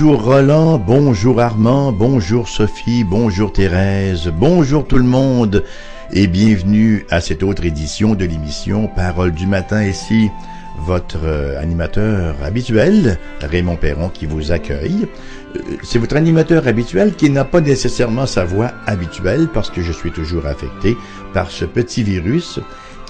Bonjour 0.00 0.22
Roland, 0.22 0.78
bonjour 0.78 1.40
Armand, 1.40 1.90
bonjour 1.90 2.48
Sophie, 2.48 3.02
bonjour 3.02 3.52
Thérèse, 3.52 4.28
bonjour 4.32 4.86
tout 4.86 4.96
le 4.96 5.02
monde 5.02 5.64
et 6.12 6.28
bienvenue 6.28 7.04
à 7.10 7.20
cette 7.20 7.42
autre 7.42 7.64
édition 7.64 8.14
de 8.14 8.24
l'émission 8.24 8.86
Parole 8.86 9.32
du 9.32 9.48
matin 9.48 9.82
ici 9.82 10.30
votre 10.78 11.24
euh, 11.24 11.60
animateur 11.60 12.36
habituel, 12.44 13.18
Raymond 13.40 13.74
Perron, 13.74 14.08
qui 14.08 14.26
vous 14.26 14.52
accueille. 14.52 15.08
Euh, 15.56 15.60
c'est 15.82 15.98
votre 15.98 16.14
animateur 16.14 16.68
habituel 16.68 17.16
qui 17.16 17.28
n'a 17.28 17.44
pas 17.44 17.60
nécessairement 17.60 18.26
sa 18.26 18.44
voix 18.44 18.70
habituelle 18.86 19.48
parce 19.52 19.68
que 19.68 19.82
je 19.82 19.90
suis 19.90 20.12
toujours 20.12 20.46
affecté 20.46 20.96
par 21.34 21.50
ce 21.50 21.64
petit 21.64 22.04
virus 22.04 22.60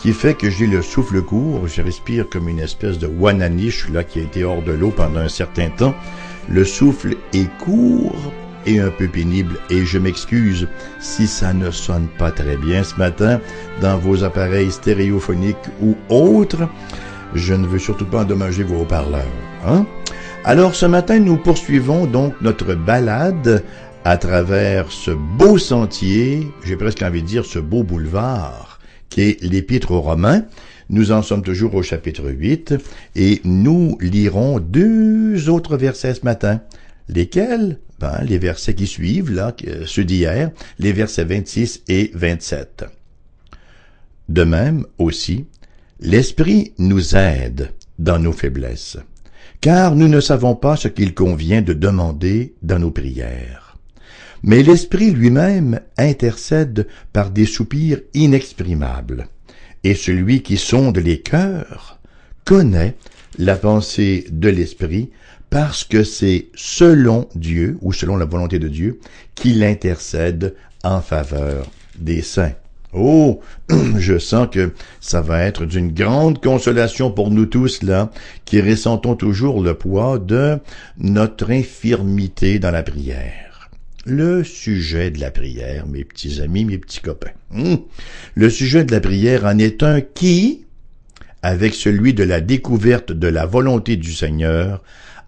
qui 0.00 0.14
fait 0.14 0.32
que 0.32 0.48
j'ai 0.48 0.66
le 0.66 0.80
souffle 0.80 1.20
court, 1.20 1.66
je 1.66 1.82
respire 1.82 2.30
comme 2.30 2.48
une 2.48 2.60
espèce 2.60 2.98
de 2.98 3.08
wananiche 3.08 3.90
là 3.90 4.04
qui 4.04 4.20
a 4.20 4.22
été 4.22 4.42
hors 4.42 4.62
de 4.62 4.72
l'eau 4.72 4.90
pendant 4.90 5.20
un 5.20 5.28
certain 5.28 5.68
temps. 5.68 5.94
Le 6.50 6.64
souffle 6.64 7.16
est 7.34 7.48
court 7.58 8.32
et 8.66 8.80
un 8.80 8.90
peu 8.90 9.08
pénible 9.08 9.56
et 9.70 9.84
je 9.84 9.98
m'excuse 9.98 10.68
si 11.00 11.26
ça 11.26 11.52
ne 11.52 11.70
sonne 11.70 12.08
pas 12.18 12.30
très 12.30 12.56
bien 12.56 12.82
ce 12.82 12.96
matin 12.96 13.40
dans 13.80 13.98
vos 13.98 14.24
appareils 14.24 14.70
stéréophoniques 14.70 15.56
ou 15.82 15.94
autres. 16.08 16.68
Je 17.34 17.54
ne 17.54 17.66
veux 17.66 17.78
surtout 17.78 18.06
pas 18.06 18.22
endommager 18.22 18.62
vos 18.62 18.82
haut-parleurs. 18.82 19.24
Hein? 19.66 19.86
Alors 20.44 20.74
ce 20.74 20.86
matin, 20.86 21.18
nous 21.18 21.36
poursuivons 21.36 22.06
donc 22.06 22.34
notre 22.40 22.74
balade 22.74 23.62
à 24.04 24.16
travers 24.16 24.90
ce 24.90 25.10
beau 25.10 25.58
sentier, 25.58 26.50
j'ai 26.64 26.76
presque 26.76 27.02
envie 27.02 27.22
de 27.22 27.26
dire 27.26 27.44
ce 27.44 27.58
beau 27.58 27.82
boulevard, 27.82 28.78
qui 29.10 29.22
est 29.22 29.42
l'Épître 29.42 29.90
aux 29.90 30.00
Romains. 30.00 30.44
Nous 30.90 31.12
en 31.12 31.22
sommes 31.22 31.42
toujours 31.42 31.74
au 31.74 31.82
chapitre 31.82 32.30
8 32.30 32.74
et 33.14 33.40
nous 33.44 33.98
lirons 34.00 34.58
deux 34.58 35.48
autres 35.48 35.76
versets 35.76 36.14
ce 36.14 36.24
matin. 36.24 36.62
Lesquels? 37.08 37.78
Ben, 38.00 38.22
Les 38.24 38.38
versets 38.38 38.74
qui 38.74 38.86
suivent, 38.86 39.30
là, 39.30 39.54
ceux 39.84 40.04
d'hier, 40.04 40.50
les 40.78 40.92
versets 40.92 41.24
26 41.24 41.82
et 41.88 42.10
27. 42.14 42.84
De 44.28 44.44
même 44.44 44.86
aussi, 44.98 45.46
L'Esprit 46.00 46.74
nous 46.78 47.16
aide 47.16 47.72
dans 47.98 48.20
nos 48.20 48.30
faiblesses, 48.30 48.98
car 49.60 49.96
nous 49.96 50.06
ne 50.06 50.20
savons 50.20 50.54
pas 50.54 50.76
ce 50.76 50.86
qu'il 50.86 51.12
convient 51.12 51.60
de 51.60 51.72
demander 51.72 52.54
dans 52.62 52.78
nos 52.78 52.92
prières. 52.92 53.76
Mais 54.44 54.62
l'Esprit 54.62 55.10
lui-même 55.10 55.80
intercède 55.96 56.86
par 57.12 57.32
des 57.32 57.46
soupirs 57.46 58.00
inexprimables, 58.14 59.26
et 59.84 59.94
celui 59.94 60.42
qui 60.42 60.56
sonde 60.56 60.98
les 60.98 61.20
cœurs 61.20 61.98
connaît 62.44 62.96
la 63.38 63.56
pensée 63.56 64.26
de 64.30 64.48
l'Esprit 64.48 65.10
parce 65.50 65.84
que 65.84 66.04
c'est 66.04 66.46
selon 66.54 67.28
Dieu, 67.34 67.78
ou 67.80 67.92
selon 67.92 68.16
la 68.16 68.26
volonté 68.26 68.58
de 68.58 68.68
Dieu, 68.68 69.00
qu'il 69.34 69.62
intercède 69.62 70.54
en 70.84 71.00
faveur 71.00 71.66
des 71.98 72.22
saints. 72.22 72.52
Oh, 72.92 73.40
je 73.98 74.18
sens 74.18 74.48
que 74.50 74.72
ça 75.00 75.20
va 75.20 75.42
être 75.42 75.66
d'une 75.66 75.92
grande 75.92 76.42
consolation 76.42 77.10
pour 77.10 77.30
nous 77.30 77.46
tous 77.46 77.82
là, 77.82 78.10
qui 78.44 78.60
ressentons 78.60 79.14
toujours 79.14 79.62
le 79.62 79.74
poids 79.74 80.18
de 80.18 80.58
notre 80.98 81.50
infirmité 81.50 82.58
dans 82.58 82.70
la 82.70 82.82
prière. 82.82 83.47
Le 84.10 84.42
sujet 84.42 85.10
de 85.10 85.20
la 85.20 85.30
prière, 85.30 85.86
mes 85.86 86.02
petits 86.02 86.40
amis, 86.40 86.64
mes 86.64 86.78
petits 86.78 87.02
copains. 87.02 87.32
Hmm? 87.50 87.74
Le 88.34 88.48
sujet 88.48 88.82
de 88.82 88.90
la 88.90 89.00
prière 89.00 89.44
en 89.44 89.58
est 89.58 89.82
un 89.82 90.00
qui, 90.00 90.64
avec 91.42 91.74
celui 91.74 92.14
de 92.14 92.24
la 92.24 92.40
découverte 92.40 93.12
de 93.12 93.28
la 93.28 93.44
volonté 93.44 93.98
du 93.98 94.14
Seigneur, 94.14 94.82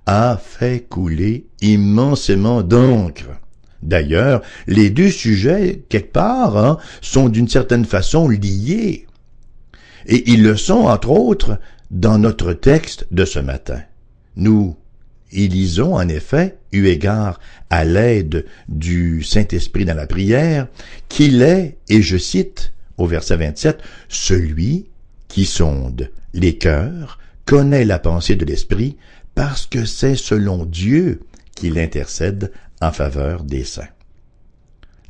a 0.06 0.40
fait 0.42 0.88
couler 0.88 1.44
immensément 1.60 2.62
d'encre. 2.62 3.28
D'ailleurs, 3.82 4.40
les 4.66 4.88
deux 4.88 5.10
sujets, 5.10 5.84
quelque 5.90 6.12
part, 6.12 6.56
hein, 6.56 6.78
sont 7.02 7.28
d'une 7.28 7.48
certaine 7.48 7.84
façon 7.84 8.30
liés. 8.30 9.06
Et 10.06 10.30
ils 10.30 10.42
le 10.42 10.56
sont, 10.56 10.86
entre 10.86 11.10
autres, 11.10 11.60
dans 11.90 12.16
notre 12.16 12.54
texte 12.54 13.06
de 13.10 13.26
ce 13.26 13.40
matin. 13.40 13.82
Nous 14.36 14.74
y 15.32 15.48
lisons, 15.48 15.94
en 15.94 16.08
effet, 16.08 16.58
eu 16.72 16.86
égard 16.86 17.41
à 17.70 17.84
l'aide 17.84 18.46
du 18.68 19.22
Saint-Esprit 19.22 19.84
dans 19.84 19.94
la 19.94 20.06
prière, 20.06 20.68
qu'il 21.08 21.42
est, 21.42 21.78
et 21.88 22.02
je 22.02 22.16
cite 22.16 22.72
au 22.98 23.06
verset 23.06 23.36
27, 23.36 23.80
celui 24.08 24.86
qui 25.28 25.44
sonde 25.44 26.10
les 26.34 26.58
cœurs, 26.58 27.19
connaît 27.46 27.84
la 27.84 27.98
pensée 27.98 28.36
de 28.36 28.44
l'Esprit, 28.44 28.96
parce 29.34 29.66
que 29.66 29.84
c'est 29.84 30.16
selon 30.16 30.64
Dieu 30.64 31.20
qu'il 31.54 31.78
intercède 31.78 32.52
en 32.80 32.92
faveur 32.92 33.44
des 33.44 33.64
saints. 33.64 33.88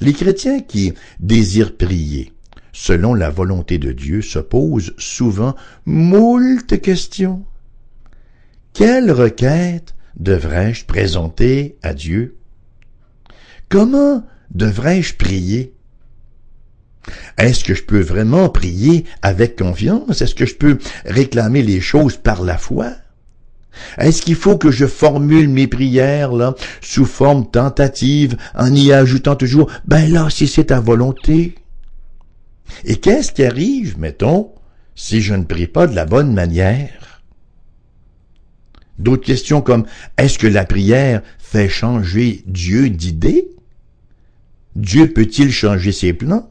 Les 0.00 0.12
chrétiens 0.12 0.60
qui 0.60 0.94
désirent 1.18 1.76
prier 1.76 2.32
selon 2.72 3.14
la 3.14 3.30
volonté 3.30 3.78
de 3.78 3.92
Dieu 3.92 4.22
se 4.22 4.38
posent 4.38 4.94
souvent 4.96 5.54
moult 5.84 6.80
questions. 6.80 7.44
Quelle 8.72 9.10
requête 9.10 9.94
devrais-je 10.16 10.84
présenter 10.84 11.76
à 11.82 11.94
Dieu? 11.94 12.36
Comment 13.68 14.24
devrais-je 14.50 15.14
prier? 15.14 15.74
Est-ce 17.38 17.64
que 17.64 17.74
je 17.74 17.84
peux 17.84 18.00
vraiment 18.00 18.48
prier 18.48 19.04
avec 19.22 19.56
confiance? 19.56 20.20
Est-ce 20.20 20.34
que 20.34 20.46
je 20.46 20.54
peux 20.54 20.78
réclamer 21.04 21.62
les 21.62 21.80
choses 21.80 22.16
par 22.16 22.42
la 22.42 22.58
foi? 22.58 22.92
Est-ce 23.98 24.22
qu'il 24.22 24.34
faut 24.34 24.58
que 24.58 24.70
je 24.70 24.86
formule 24.86 25.48
mes 25.48 25.66
prières 25.66 26.54
sous 26.80 27.06
forme 27.06 27.50
tentative 27.50 28.36
en 28.54 28.74
y 28.74 28.92
ajoutant 28.92 29.36
toujours 29.36 29.70
ben 29.86 30.10
là 30.10 30.28
si 30.28 30.48
c'est 30.48 30.66
ta 30.66 30.80
volonté 30.80 31.54
Et 32.84 32.96
qu'est-ce 32.96 33.32
qui 33.32 33.44
arrive, 33.44 33.98
mettons, 33.98 34.52
si 34.94 35.22
je 35.22 35.34
ne 35.34 35.44
prie 35.44 35.66
pas 35.68 35.86
de 35.86 35.94
la 35.94 36.04
bonne 36.04 36.34
manière? 36.34 36.99
D'autres 39.00 39.24
questions 39.24 39.62
comme 39.62 39.86
est-ce 40.18 40.38
que 40.38 40.46
la 40.46 40.64
prière 40.64 41.22
fait 41.38 41.70
changer 41.70 42.42
Dieu 42.46 42.90
d'idée? 42.90 43.48
Dieu 44.76 45.12
peut-il 45.12 45.50
changer 45.50 45.90
ses 45.90 46.12
plans? 46.12 46.50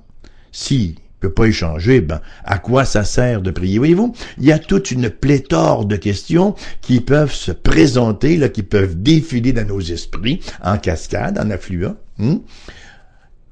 Si 0.51 0.95
peut 1.19 1.31
pas 1.31 1.45
échanger, 1.45 2.01
ben, 2.01 2.21
à 2.43 2.57
quoi 2.57 2.85
ça 2.85 3.03
sert 3.03 3.41
de 3.41 3.51
prier? 3.51 3.77
Voyez-vous, 3.77 4.15
il 4.39 4.45
y 4.45 4.51
a 4.51 4.57
toute 4.57 4.89
une 4.89 5.09
pléthore 5.09 5.85
de 5.85 5.95
questions 5.95 6.55
qui 6.81 7.01
peuvent 7.01 7.33
se 7.33 7.51
présenter, 7.51 8.37
là, 8.37 8.49
qui 8.49 8.63
peuvent 8.63 8.99
défiler 8.99 9.53
dans 9.53 9.67
nos 9.67 9.81
esprits, 9.81 10.39
en 10.63 10.77
cascade, 10.77 11.37
en 11.37 11.51
affluent, 11.51 11.97
hein, 12.19 12.39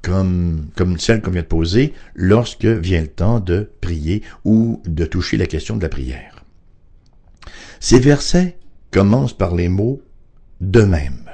comme, 0.02 0.66
comme 0.76 0.98
celle 0.98 1.20
qu'on 1.20 1.30
vient 1.30 1.42
de 1.42 1.46
poser, 1.46 1.92
lorsque 2.14 2.64
vient 2.64 3.02
le 3.02 3.08
temps 3.08 3.38
de 3.38 3.70
prier 3.80 4.22
ou 4.44 4.82
de 4.86 5.04
toucher 5.04 5.36
la 5.36 5.46
question 5.46 5.76
de 5.76 5.82
la 5.82 5.88
prière. 5.88 6.42
Ces 7.80 8.00
versets 8.00 8.56
commencent 8.90 9.36
par 9.36 9.54
les 9.54 9.68
mots 9.68 10.00
de 10.60 10.82
même. 10.82 11.24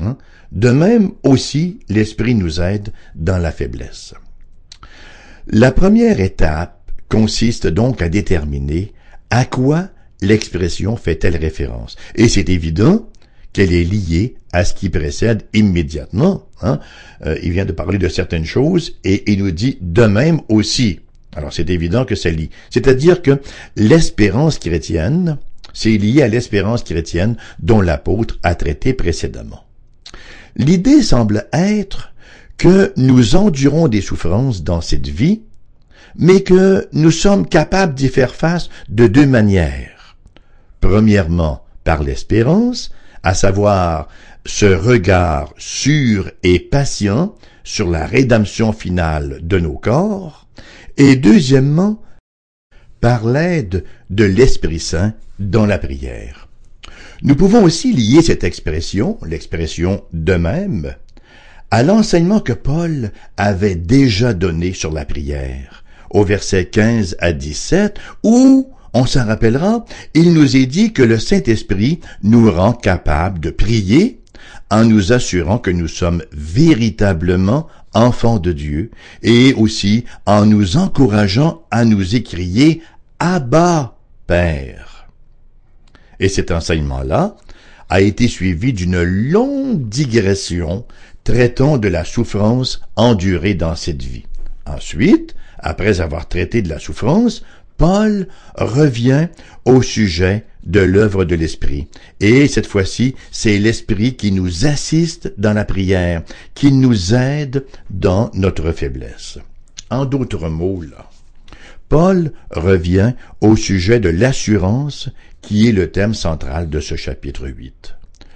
Hein. 0.00 0.16
De 0.52 0.70
même 0.70 1.12
aussi, 1.22 1.80
l'Esprit 1.88 2.34
nous 2.34 2.60
aide 2.60 2.92
dans 3.14 3.38
la 3.38 3.52
faiblesse. 3.52 4.14
La 5.46 5.72
première 5.72 6.20
étape 6.20 6.92
consiste 7.08 7.66
donc 7.66 8.02
à 8.02 8.08
déterminer 8.08 8.92
à 9.30 9.44
quoi 9.44 9.88
l'expression 10.20 10.96
fait-elle 10.96 11.36
référence. 11.36 11.96
Et 12.14 12.28
c'est 12.28 12.48
évident 12.48 13.08
qu'elle 13.52 13.72
est 13.72 13.84
liée 13.84 14.34
à 14.52 14.64
ce 14.64 14.74
qui 14.74 14.88
précède 14.88 15.44
immédiatement. 15.54 16.46
Hein. 16.62 16.80
Euh, 17.24 17.38
il 17.42 17.52
vient 17.52 17.64
de 17.64 17.72
parler 17.72 17.98
de 17.98 18.08
certaines 18.08 18.44
choses 18.44 18.98
et 19.04 19.30
il 19.30 19.42
nous 19.42 19.50
dit 19.50 19.78
de 19.80 20.04
même 20.04 20.40
aussi. 20.48 21.00
Alors 21.34 21.52
c'est 21.52 21.70
évident 21.70 22.04
que 22.04 22.14
c'est 22.14 22.30
lié. 22.30 22.50
C'est-à-dire 22.70 23.22
que 23.22 23.40
l'espérance 23.76 24.58
chrétienne, 24.58 25.38
c'est 25.72 25.96
lié 25.96 26.22
à 26.22 26.28
l'espérance 26.28 26.82
chrétienne 26.82 27.36
dont 27.60 27.80
l'apôtre 27.80 28.38
a 28.42 28.54
traité 28.54 28.94
précédemment. 28.94 29.64
L'idée 30.56 31.02
semble 31.02 31.46
être 31.52 32.12
que 32.56 32.92
nous 32.96 33.36
endurons 33.36 33.88
des 33.88 34.00
souffrances 34.00 34.64
dans 34.64 34.80
cette 34.80 35.08
vie, 35.08 35.42
mais 36.16 36.42
que 36.42 36.88
nous 36.92 37.12
sommes 37.12 37.46
capables 37.46 37.94
d'y 37.94 38.08
faire 38.08 38.34
face 38.34 38.68
de 38.88 39.06
deux 39.06 39.26
manières. 39.26 40.16
Premièrement, 40.80 41.64
par 41.84 42.02
l'espérance, 42.02 42.90
à 43.22 43.34
savoir 43.34 44.08
ce 44.44 44.66
regard 44.66 45.52
sûr 45.58 46.30
et 46.42 46.58
patient 46.58 47.34
sur 47.62 47.88
la 47.88 48.06
rédemption 48.06 48.72
finale 48.72 49.40
de 49.42 49.58
nos 49.58 49.76
corps, 49.76 50.46
et 50.96 51.14
deuxièmement, 51.16 52.02
par 53.00 53.26
l'aide 53.26 53.84
de 54.10 54.24
l'Esprit 54.24 54.80
Saint 54.80 55.14
dans 55.38 55.66
la 55.66 55.78
prière. 55.78 56.48
Nous 57.22 57.34
pouvons 57.34 57.64
aussi 57.64 57.92
lier 57.92 58.22
cette 58.22 58.44
expression, 58.44 59.18
l'expression 59.26 60.04
de 60.12 60.34
même, 60.34 60.94
à 61.70 61.82
l'enseignement 61.82 62.40
que 62.40 62.52
Paul 62.52 63.10
avait 63.36 63.74
déjà 63.74 64.34
donné 64.34 64.72
sur 64.72 64.92
la 64.92 65.04
prière, 65.04 65.84
au 66.10 66.24
verset 66.24 66.66
15 66.66 67.16
à 67.18 67.32
17, 67.32 67.98
où 68.22 68.72
on 68.94 69.04
s'en 69.04 69.26
rappellera, 69.26 69.84
il 70.14 70.32
nous 70.32 70.56
est 70.56 70.66
dit 70.66 70.92
que 70.92 71.02
le 71.02 71.18
Saint-Esprit 71.18 72.00
nous 72.22 72.50
rend 72.50 72.72
capables 72.72 73.40
de 73.40 73.50
prier 73.50 74.20
en 74.70 74.84
nous 74.84 75.12
assurant 75.12 75.58
que 75.58 75.70
nous 75.70 75.88
sommes 75.88 76.22
véritablement 76.32 77.68
enfants 77.94 78.38
de 78.38 78.52
Dieu 78.52 78.90
et 79.22 79.54
aussi 79.54 80.04
en 80.26 80.46
nous 80.46 80.76
encourageant 80.76 81.62
à 81.70 81.84
nous 81.84 82.14
écrier 82.14 82.82
Abba, 83.18 83.96
Père. 84.26 85.08
Et 86.20 86.28
cet 86.28 86.50
enseignement-là 86.50 87.36
a 87.88 88.00
été 88.00 88.28
suivi 88.28 88.72
d'une 88.72 89.02
longue 89.02 89.88
digression 89.88 90.84
traitant 91.24 91.78
de 91.78 91.88
la 91.88 92.04
souffrance 92.04 92.80
endurée 92.96 93.54
dans 93.54 93.74
cette 93.74 94.02
vie. 94.02 94.24
Ensuite, 94.66 95.34
après 95.58 96.00
avoir 96.00 96.28
traité 96.28 96.62
de 96.62 96.68
la 96.68 96.78
souffrance, 96.78 97.42
Paul 97.76 98.28
revient 98.56 99.28
au 99.64 99.82
sujet 99.82 100.44
de 100.68 100.80
l'œuvre 100.80 101.24
de 101.24 101.34
l'Esprit. 101.34 101.88
Et 102.20 102.46
cette 102.46 102.66
fois-ci, 102.66 103.16
c'est 103.32 103.58
l'Esprit 103.58 104.14
qui 104.14 104.30
nous 104.30 104.66
assiste 104.66 105.32
dans 105.38 105.54
la 105.54 105.64
prière, 105.64 106.22
qui 106.54 106.70
nous 106.70 107.14
aide 107.14 107.64
dans 107.90 108.30
notre 108.34 108.70
faiblesse. 108.70 109.38
En 109.90 110.04
d'autres 110.04 110.48
mots, 110.48 110.84
Paul 111.88 112.32
revient 112.50 113.14
au 113.40 113.56
sujet 113.56 113.98
de 113.98 114.10
l'assurance 114.10 115.08
qui 115.40 115.68
est 115.68 115.72
le 115.72 115.90
thème 115.90 116.14
central 116.14 116.68
de 116.68 116.80
ce 116.80 116.94
chapitre 116.94 117.48
8. 117.48 117.94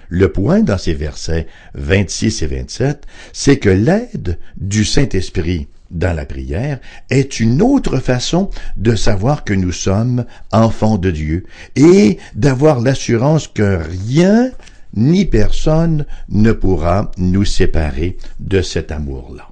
Le 0.09 0.31
point 0.31 0.61
dans 0.61 0.77
ces 0.77 0.93
versets 0.93 1.47
26 1.75 2.41
et 2.41 2.47
27, 2.47 3.05
c'est 3.31 3.57
que 3.57 3.69
l'aide 3.69 4.39
du 4.57 4.85
Saint-Esprit 4.85 5.67
dans 5.93 6.13
la 6.15 6.25
prière 6.25 6.79
est 7.09 7.39
une 7.39 7.61
autre 7.61 7.99
façon 7.99 8.49
de 8.75 8.95
savoir 8.95 9.43
que 9.43 9.53
nous 9.53 9.71
sommes 9.71 10.25
enfants 10.51 10.97
de 10.97 11.11
Dieu 11.11 11.45
et 11.75 12.17
d'avoir 12.35 12.81
l'assurance 12.81 13.47
que 13.47 13.79
rien 14.09 14.51
ni 14.95 15.25
personne 15.25 16.05
ne 16.29 16.51
pourra 16.51 17.11
nous 17.17 17.45
séparer 17.45 18.17
de 18.39 18.61
cet 18.61 18.91
amour-là. 18.91 19.49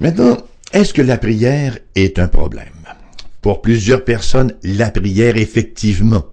Maintenant, 0.00 0.38
est-ce 0.72 0.94
que 0.94 1.02
la 1.02 1.18
prière 1.18 1.78
est 1.94 2.18
un 2.18 2.28
problème? 2.28 2.68
Pour 3.42 3.60
plusieurs 3.60 4.04
personnes, 4.04 4.54
la 4.62 4.90
prière, 4.90 5.36
effectivement, 5.36 6.24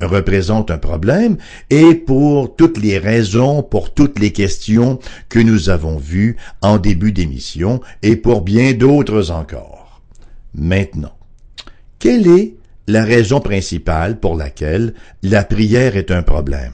représente 0.00 0.70
un 0.70 0.78
problème 0.78 1.36
et 1.70 1.94
pour 1.94 2.54
toutes 2.56 2.78
les 2.78 2.98
raisons, 2.98 3.62
pour 3.62 3.94
toutes 3.94 4.18
les 4.18 4.32
questions 4.32 4.98
que 5.28 5.38
nous 5.38 5.70
avons 5.70 5.96
vues 5.96 6.36
en 6.60 6.78
début 6.78 7.12
d'émission 7.12 7.80
et 8.02 8.16
pour 8.16 8.42
bien 8.42 8.72
d'autres 8.72 9.30
encore. 9.30 10.02
Maintenant, 10.54 11.16
quelle 11.98 12.26
est 12.26 12.54
la 12.88 13.04
raison 13.04 13.40
principale 13.40 14.20
pour 14.20 14.36
laquelle 14.36 14.94
la 15.22 15.44
prière 15.44 15.96
est 15.96 16.10
un 16.10 16.22
problème? 16.22 16.72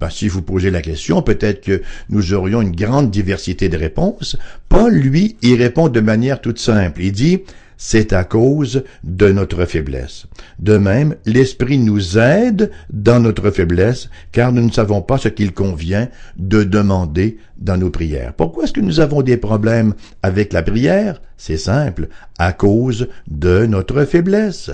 Ben, 0.00 0.10
si 0.10 0.28
vous 0.28 0.42
posez 0.42 0.70
la 0.70 0.80
question, 0.80 1.22
peut-être 1.22 1.60
que 1.60 1.82
nous 2.08 2.32
aurions 2.32 2.62
une 2.62 2.74
grande 2.74 3.10
diversité 3.10 3.68
de 3.68 3.76
réponses. 3.76 4.36
Paul, 4.68 4.94
lui, 4.94 5.36
y 5.42 5.56
répond 5.56 5.88
de 5.88 6.00
manière 6.00 6.40
toute 6.40 6.60
simple. 6.60 7.02
Il 7.02 7.12
dit, 7.12 7.40
c'est 7.78 8.12
à 8.12 8.24
cause 8.24 8.82
de 9.04 9.30
notre 9.30 9.64
faiblesse. 9.64 10.26
De 10.58 10.76
même, 10.76 11.14
l'Esprit 11.24 11.78
nous 11.78 12.18
aide 12.18 12.70
dans 12.90 13.20
notre 13.20 13.50
faiblesse, 13.50 14.10
car 14.32 14.52
nous 14.52 14.66
ne 14.66 14.72
savons 14.72 15.00
pas 15.00 15.16
ce 15.16 15.28
qu'il 15.28 15.54
convient 15.54 16.08
de 16.36 16.64
demander 16.64 17.38
dans 17.56 17.78
nos 17.78 17.90
prières. 17.90 18.34
Pourquoi 18.34 18.64
est-ce 18.64 18.72
que 18.72 18.80
nous 18.80 19.00
avons 19.00 19.22
des 19.22 19.36
problèmes 19.36 19.94
avec 20.22 20.52
la 20.52 20.62
prière? 20.62 21.22
C'est 21.36 21.56
simple, 21.56 22.08
à 22.36 22.52
cause 22.52 23.08
de 23.28 23.64
notre 23.64 24.04
faiblesse. 24.04 24.72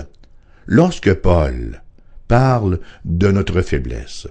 Lorsque 0.65 1.13
Paul 1.13 1.83
parle 2.27 2.79
de 3.05 3.29
notre 3.29 3.61
faiblesse, 3.61 4.27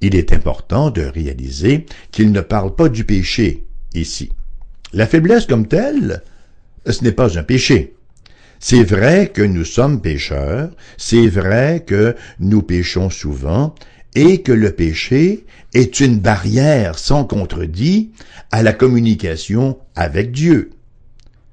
il 0.00 0.14
est 0.14 0.32
important 0.32 0.90
de 0.90 1.02
réaliser 1.02 1.86
qu'il 2.12 2.30
ne 2.30 2.40
parle 2.40 2.76
pas 2.76 2.88
du 2.88 3.04
péché 3.04 3.64
ici. 3.94 4.30
La 4.92 5.08
faiblesse 5.08 5.46
comme 5.46 5.66
telle, 5.66 6.22
ce 6.92 7.04
n'est 7.04 7.12
pas 7.12 7.38
un 7.38 7.42
péché. 7.42 7.94
C'est 8.58 8.84
vrai 8.84 9.30
que 9.32 9.42
nous 9.42 9.64
sommes 9.64 10.00
pécheurs, 10.00 10.70
c'est 10.96 11.28
vrai 11.28 11.84
que 11.86 12.16
nous 12.40 12.62
péchons 12.62 13.10
souvent, 13.10 13.74
et 14.14 14.40
que 14.40 14.52
le 14.52 14.72
péché 14.72 15.44
est 15.74 16.00
une 16.00 16.18
barrière 16.18 16.98
sans 16.98 17.24
contredit 17.24 18.12
à 18.50 18.62
la 18.62 18.72
communication 18.72 19.78
avec 19.94 20.32
Dieu. 20.32 20.70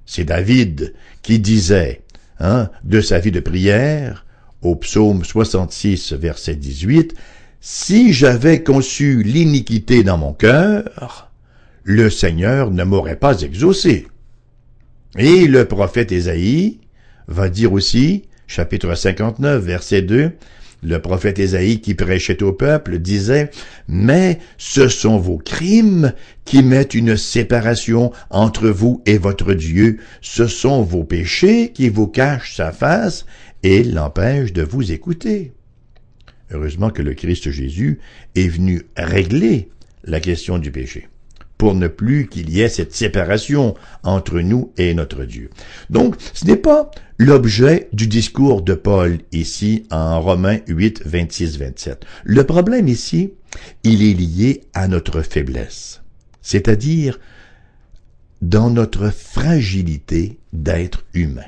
C'est 0.05 0.23
David 0.23 0.93
qui 1.21 1.39
disait, 1.39 2.01
hein, 2.39 2.69
de 2.85 3.01
sa 3.01 3.19
vie 3.19 3.31
de 3.31 3.41
prière, 3.41 4.25
au 4.61 4.77
psaume 4.77 5.25
66, 5.25 6.13
verset 6.13 6.55
18, 6.55 7.15
Si 7.59 8.13
j'avais 8.13 8.63
conçu 8.63 9.23
l'iniquité 9.23 10.03
dans 10.03 10.17
mon 10.17 10.33
cœur, 10.33 11.31
le 11.83 12.09
Seigneur 12.09 12.71
ne 12.71 12.85
m'aurait 12.85 13.17
pas 13.17 13.41
exaucé. 13.41 14.07
Et 15.17 15.47
le 15.47 15.65
prophète 15.65 16.11
Ésaïe 16.11 16.79
va 17.27 17.47
dire 17.47 17.71
aussi, 17.71 18.23
chapitre 18.47 18.95
59, 18.95 19.63
verset 19.63 20.01
2, 20.01 20.31
le 20.81 20.99
prophète 20.99 21.37
Ésaïe 21.37 21.81
qui 21.81 21.93
prêchait 21.93 22.41
au 22.41 22.51
peuple 22.51 22.97
disait, 22.97 23.51
Mais 23.87 24.39
ce 24.57 24.87
sont 24.87 25.17
vos 25.17 25.37
crimes 25.37 26.13
qui 26.45 26.63
mettent 26.63 26.95
une 26.95 27.15
séparation 27.15 28.11
entre 28.31 28.69
vous 28.69 29.01
et 29.05 29.19
votre 29.19 29.53
Dieu, 29.53 29.99
ce 30.21 30.47
sont 30.47 30.81
vos 30.81 31.03
péchés 31.03 31.71
qui 31.73 31.89
vous 31.89 32.07
cachent 32.07 32.55
sa 32.55 32.71
face 32.71 33.25
et 33.61 33.83
l'empêchent 33.83 34.51
de 34.51 34.63
vous 34.63 34.91
écouter. 34.91 35.53
Heureusement 36.51 36.89
que 36.89 37.03
le 37.03 37.13
Christ 37.13 37.51
Jésus 37.51 37.99
est 38.35 38.47
venu 38.47 38.81
régler 38.97 39.69
la 40.03 40.19
question 40.19 40.57
du 40.57 40.71
péché 40.71 41.07
pour 41.63 41.75
ne 41.75 41.87
plus 41.87 42.27
qu'il 42.27 42.49
y 42.49 42.59
ait 42.59 42.67
cette 42.67 42.93
séparation 42.93 43.73
entre 44.03 44.41
nous 44.41 44.73
et 44.77 44.93
notre 44.93 45.23
Dieu. 45.23 45.49
Donc, 45.89 46.15
ce 46.33 46.43
n'est 46.43 46.57
pas 46.57 46.91
l'objet 47.17 47.87
du 47.93 48.07
discours 48.07 48.63
de 48.63 48.73
Paul 48.73 49.19
ici 49.31 49.85
en 49.89 50.19
Romains 50.19 50.59
8, 50.67 51.03
26, 51.05 51.59
27. 51.59 52.05
Le 52.25 52.43
problème 52.43 52.89
ici, 52.89 53.31
il 53.85 54.03
est 54.03 54.13
lié 54.13 54.65
à 54.73 54.89
notre 54.89 55.21
faiblesse, 55.21 56.01
c'est-à-dire 56.41 57.17
dans 58.41 58.69
notre 58.69 59.09
fragilité 59.09 60.39
d'être 60.51 61.05
humain. 61.13 61.47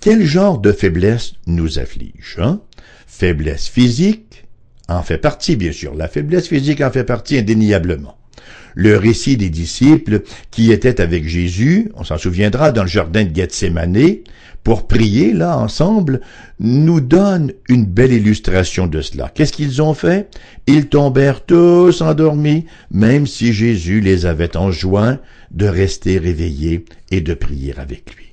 Quel 0.00 0.24
genre 0.24 0.60
de 0.60 0.72
faiblesse 0.72 1.34
nous 1.46 1.78
afflige 1.78 2.38
hein? 2.38 2.62
Faiblesse 3.06 3.68
physique 3.68 4.46
en 4.88 5.02
fait 5.02 5.18
partie, 5.18 5.56
bien 5.56 5.72
sûr. 5.72 5.94
La 5.94 6.08
faiblesse 6.08 6.48
physique 6.48 6.80
en 6.80 6.90
fait 6.90 7.04
partie 7.04 7.36
indéniablement 7.36 8.17
le 8.74 8.96
récit 8.96 9.36
des 9.36 9.50
disciples 9.50 10.22
qui 10.50 10.72
étaient 10.72 11.00
avec 11.00 11.26
Jésus, 11.26 11.90
on 11.94 12.04
s'en 12.04 12.18
souviendra, 12.18 12.72
dans 12.72 12.82
le 12.82 12.88
jardin 12.88 13.24
de 13.24 13.34
Gethsemane, 13.34 14.18
pour 14.64 14.86
prier 14.86 15.32
là 15.32 15.56
ensemble, 15.56 16.20
nous 16.60 17.00
donne 17.00 17.52
une 17.68 17.86
belle 17.86 18.12
illustration 18.12 18.86
de 18.86 19.00
cela. 19.00 19.30
Qu'est-ce 19.34 19.52
qu'ils 19.52 19.80
ont 19.80 19.94
fait? 19.94 20.28
Ils 20.66 20.88
tombèrent 20.88 21.44
tous 21.44 22.02
endormis, 22.02 22.66
même 22.90 23.26
si 23.26 23.52
Jésus 23.52 24.00
les 24.00 24.26
avait 24.26 24.56
enjoints 24.56 25.20
de 25.50 25.66
rester 25.66 26.18
réveillés 26.18 26.84
et 27.10 27.20
de 27.20 27.34
prier 27.34 27.74
avec 27.78 28.14
lui. 28.16 28.26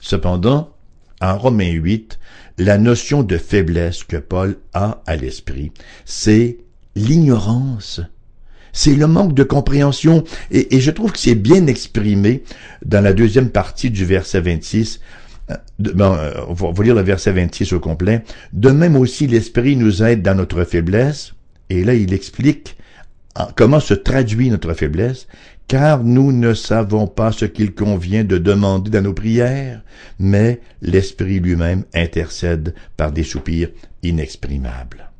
Cependant, 0.00 0.72
en 1.20 1.36
Romains 1.36 1.72
8, 1.72 2.18
la 2.58 2.78
notion 2.78 3.22
de 3.22 3.36
faiblesse 3.36 4.04
que 4.04 4.18
Paul 4.18 4.58
a 4.72 5.02
à 5.06 5.16
l'esprit, 5.16 5.72
c'est 6.04 6.58
l'ignorance 6.94 8.00
c'est 8.76 8.94
le 8.94 9.06
manque 9.06 9.34
de 9.34 9.42
compréhension. 9.42 10.22
Et, 10.52 10.80
je 10.80 10.90
trouve 10.90 11.10
que 11.10 11.18
c'est 11.18 11.34
bien 11.34 11.66
exprimé 11.66 12.44
dans 12.84 13.00
la 13.00 13.14
deuxième 13.14 13.48
partie 13.48 13.90
du 13.90 14.04
verset 14.04 14.40
26. 14.42 15.00
Euh, 15.50 15.54
bon, 15.78 16.12
euh, 16.12 16.32
on 16.46 16.52
va 16.52 16.84
lire 16.84 16.94
le 16.94 17.00
verset 17.00 17.32
26 17.32 17.72
au 17.72 17.80
complet. 17.80 18.22
De 18.52 18.70
même 18.70 18.94
aussi, 18.94 19.26
l'Esprit 19.26 19.76
nous 19.76 20.02
aide 20.02 20.22
dans 20.22 20.34
notre 20.34 20.62
faiblesse. 20.64 21.32
Et 21.70 21.84
là, 21.84 21.94
il 21.94 22.12
explique 22.12 22.76
comment 23.56 23.80
se 23.80 23.94
traduit 23.94 24.50
notre 24.50 24.74
faiblesse, 24.74 25.26
car 25.68 26.04
nous 26.04 26.32
ne 26.32 26.52
savons 26.52 27.06
pas 27.06 27.32
ce 27.32 27.46
qu'il 27.46 27.74
convient 27.74 28.24
de 28.24 28.38
demander 28.38 28.90
dans 28.90 29.02
nos 29.02 29.14
prières, 29.14 29.82
mais 30.18 30.60
l'Esprit 30.82 31.40
lui-même 31.40 31.84
intercède 31.94 32.74
par 32.96 33.10
des 33.10 33.24
soupirs 33.24 33.70
inexprimables. 34.02 35.10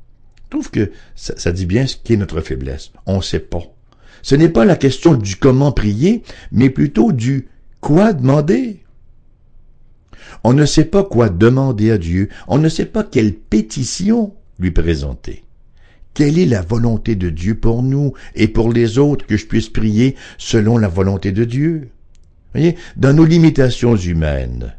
Je 0.47 0.50
trouve 0.50 0.71
que 0.71 0.93
ça, 1.17 1.50
dit 1.50 1.67
bien 1.67 1.87
ce 1.87 1.97
qu'est 1.97 2.17
notre 2.17 2.41
faiblesse. 2.41 2.93
On 3.05 3.17
ne 3.17 3.23
sait 3.23 3.41
pas. 3.41 3.62
Ce 4.23 4.37
n'est 4.37 4.49
pas 4.49 4.65
la 4.65 4.76
question 4.76 5.15
du 5.15 5.37
comment 5.37 5.73
prier, 5.73 6.23
mais 6.53 6.71
plutôt 6.71 7.11
du 7.11 7.49
quoi 7.81 8.12
demander. 8.12 8.85
On 10.45 10.53
ne 10.53 10.65
sait 10.65 10.85
pas 10.85 11.03
quoi 11.03 11.29
demander 11.29 11.91
à 11.91 11.99
Dieu, 11.99 12.29
on 12.47 12.59
ne 12.59 12.69
sait 12.69 12.87
pas 12.87 13.03
quelle 13.03 13.35
pétition 13.35 14.35
lui 14.61 14.71
présenter. 14.71 15.43
Quelle 16.15 16.38
est 16.38 16.47
la 16.47 16.62
volonté 16.62 17.17
de 17.17 17.29
Dieu 17.29 17.57
pour 17.57 17.83
nous 17.83 18.15
et 18.35 18.49
pour 18.49 18.73
les 18.73 18.99
autres 18.99 19.26
que 19.26 19.37
je 19.37 19.47
puisse 19.47 19.69
prier 19.69 20.17
selon 20.38 20.79
la 20.79 20.88
volonté 20.88 21.33
de 21.33 21.45
Dieu? 21.45 21.91
Voyez, 22.55 22.76
dans 22.97 23.12
nos 23.12 23.25
limitations 23.25 23.97
humaines, 23.97 24.75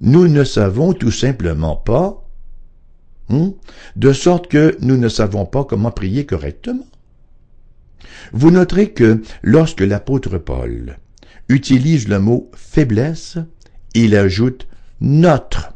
nous 0.00 0.28
ne 0.28 0.44
savons 0.44 0.94
tout 0.94 1.10
simplement 1.10 1.76
pas, 1.76 2.19
hein, 3.30 3.52
de 3.96 4.12
sorte 4.12 4.48
que 4.48 4.76
nous 4.80 4.96
ne 4.96 5.08
savons 5.08 5.46
pas 5.46 5.64
comment 5.64 5.90
prier 5.90 6.26
correctement. 6.26 6.86
Vous 8.32 8.50
noterez 8.50 8.90
que 8.90 9.22
lorsque 9.42 9.80
l'apôtre 9.80 10.38
Paul 10.38 10.96
utilise 11.48 12.08
le 12.08 12.18
mot 12.18 12.50
faiblesse, 12.54 13.38
il 13.94 14.14
ajoute 14.14 14.66
notre. 15.00 15.72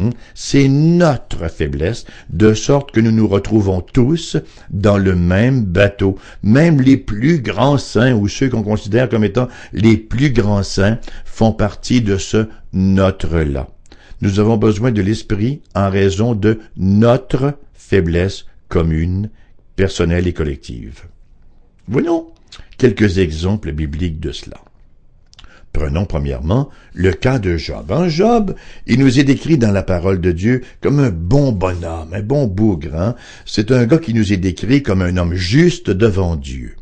Hein, 0.00 0.10
c'est 0.34 0.68
notre 0.68 1.48
faiblesse, 1.48 2.04
de 2.30 2.54
sorte 2.54 2.92
que 2.92 3.00
nous 3.00 3.10
nous 3.10 3.26
retrouvons 3.26 3.80
tous 3.80 4.36
dans 4.70 4.96
le 4.96 5.16
même 5.16 5.64
bateau. 5.64 6.16
Même 6.42 6.80
les 6.80 6.96
plus 6.96 7.40
grands 7.40 7.78
saints, 7.78 8.14
ou 8.14 8.28
ceux 8.28 8.48
qu'on 8.48 8.62
considère 8.62 9.08
comme 9.08 9.24
étant 9.24 9.48
les 9.72 9.96
plus 9.96 10.30
grands 10.30 10.62
saints, 10.62 10.98
font 11.24 11.52
partie 11.52 12.00
de 12.00 12.16
ce 12.16 12.46
notre-là. 12.72 13.68
Nous 14.20 14.40
avons 14.40 14.56
besoin 14.56 14.90
de 14.90 15.02
l'Esprit 15.02 15.62
en 15.74 15.90
raison 15.90 16.34
de 16.34 16.58
notre 16.76 17.54
faiblesse 17.72 18.46
commune, 18.68 19.30
personnelle 19.76 20.26
et 20.26 20.32
collective. 20.32 21.04
Voyons 21.86 22.26
quelques 22.76 23.18
exemples 23.18 23.72
bibliques 23.72 24.20
de 24.20 24.32
cela. 24.32 24.58
Prenons 25.72 26.06
premièrement 26.06 26.70
le 26.94 27.12
cas 27.12 27.38
de 27.38 27.56
Job. 27.56 27.92
En 27.92 28.08
Job, 28.08 28.54
il 28.86 28.98
nous 28.98 29.20
est 29.20 29.24
décrit 29.24 29.58
dans 29.58 29.70
la 29.70 29.82
parole 29.84 30.20
de 30.20 30.32
Dieu 30.32 30.62
comme 30.80 30.98
un 30.98 31.10
bon 31.10 31.52
bonhomme, 31.52 32.12
un 32.12 32.22
bon 32.22 32.46
bougre. 32.46 32.96
Hein. 32.96 33.14
C'est 33.44 33.70
un 33.70 33.86
gars 33.86 33.98
qui 33.98 34.14
nous 34.14 34.32
est 34.32 34.38
décrit 34.38 34.82
comme 34.82 35.02
un 35.02 35.16
homme 35.16 35.34
juste 35.34 35.90
devant 35.90 36.34
Dieu. 36.34 36.74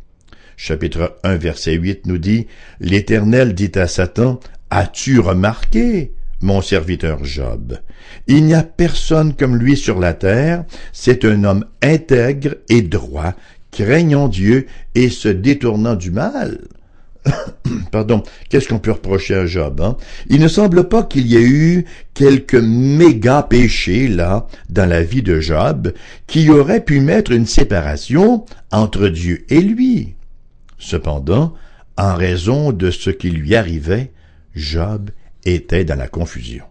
Chapitre 0.56 1.18
1, 1.24 1.36
verset 1.36 1.74
8 1.74 2.06
nous 2.06 2.16
dit, 2.16 2.46
L'Éternel 2.80 3.54
dit 3.54 3.72
à 3.74 3.86
Satan, 3.86 4.40
As-tu 4.70 5.20
remarqué 5.20 6.12
mon 6.40 6.60
serviteur 6.60 7.24
Job. 7.24 7.78
Il 8.26 8.44
n'y 8.44 8.54
a 8.54 8.62
personne 8.62 9.34
comme 9.34 9.56
lui 9.56 9.76
sur 9.76 9.98
la 9.98 10.14
terre, 10.14 10.64
c'est 10.92 11.24
un 11.24 11.44
homme 11.44 11.64
intègre 11.82 12.56
et 12.68 12.82
droit, 12.82 13.34
craignant 13.70 14.28
Dieu 14.28 14.66
et 14.94 15.08
se 15.08 15.28
détournant 15.28 15.94
du 15.94 16.10
mal. 16.10 16.58
Pardon, 17.92 18.22
qu'est-ce 18.48 18.68
qu'on 18.68 18.78
peut 18.78 18.92
reprocher 18.92 19.34
à 19.34 19.46
Job 19.46 19.80
hein? 19.80 19.96
Il 20.28 20.40
ne 20.40 20.48
semble 20.48 20.88
pas 20.88 21.02
qu'il 21.02 21.26
y 21.26 21.36
ait 21.36 21.42
eu 21.42 21.84
quelques 22.14 22.54
méga 22.54 23.42
péchés 23.42 24.08
là 24.08 24.46
dans 24.70 24.88
la 24.88 25.02
vie 25.02 25.22
de 25.22 25.40
Job 25.40 25.92
qui 26.26 26.50
auraient 26.50 26.84
pu 26.84 27.00
mettre 27.00 27.32
une 27.32 27.46
séparation 27.46 28.44
entre 28.70 29.08
Dieu 29.08 29.44
et 29.48 29.60
lui. 29.60 30.14
Cependant, 30.78 31.54
en 31.96 32.14
raison 32.14 32.72
de 32.72 32.90
ce 32.90 33.10
qui 33.10 33.30
lui 33.30 33.54
arrivait, 33.54 34.12
Job 34.54 35.10
était 35.46 35.84
dans 35.84 35.96
la 35.96 36.08
confusion. 36.08 36.64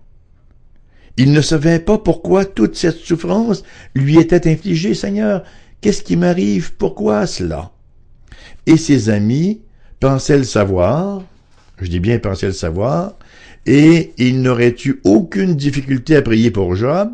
Il 1.18 1.32
ne 1.32 1.42
savait 1.42 1.80
pas 1.80 1.98
pourquoi 1.98 2.46
toute 2.46 2.76
cette 2.76 2.98
souffrance 2.98 3.64
lui 3.96 4.20
était 4.20 4.52
infligée. 4.52 4.94
Seigneur, 4.94 5.44
qu'est-ce 5.82 6.04
qui 6.04 6.18
m'arrive? 6.18 6.76
Pourquoi 6.76 7.26
cela? 7.26 7.72
Et 8.66 8.78
ses 8.78 9.10
amis 9.10 9.62
pensaient 10.00 10.38
le 10.38 10.44
savoir, 10.44 11.24
je 11.82 11.88
dis 11.88 12.00
bien 12.00 12.20
pensaient 12.20 12.48
le 12.48 12.54
savoir, 12.54 13.14
et 13.66 14.14
il 14.18 14.42
n'aurait 14.42 14.76
eu 14.84 15.00
aucune 15.04 15.56
difficulté 15.56 16.16
à 16.16 16.22
prier 16.22 16.52
pour 16.52 16.76
Job, 16.76 17.10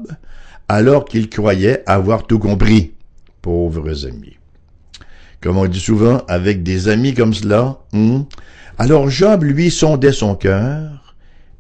alors 0.68 1.06
qu'il 1.06 1.30
croyait 1.30 1.84
avoir 1.86 2.26
tout 2.26 2.40
compris. 2.40 2.94
Pauvres 3.42 4.06
amis. 4.06 4.38
Comme 5.42 5.58
on 5.58 5.68
dit 5.68 5.80
souvent, 5.80 6.22
avec 6.28 6.64
des 6.64 6.88
amis 6.88 7.14
comme 7.14 7.34
cela, 7.34 7.80
hmm, 7.94 8.22
alors 8.78 9.10
Job, 9.10 9.44
lui, 9.44 9.72
sondait 9.72 10.12
son 10.12 10.36
cœur, 10.36 11.01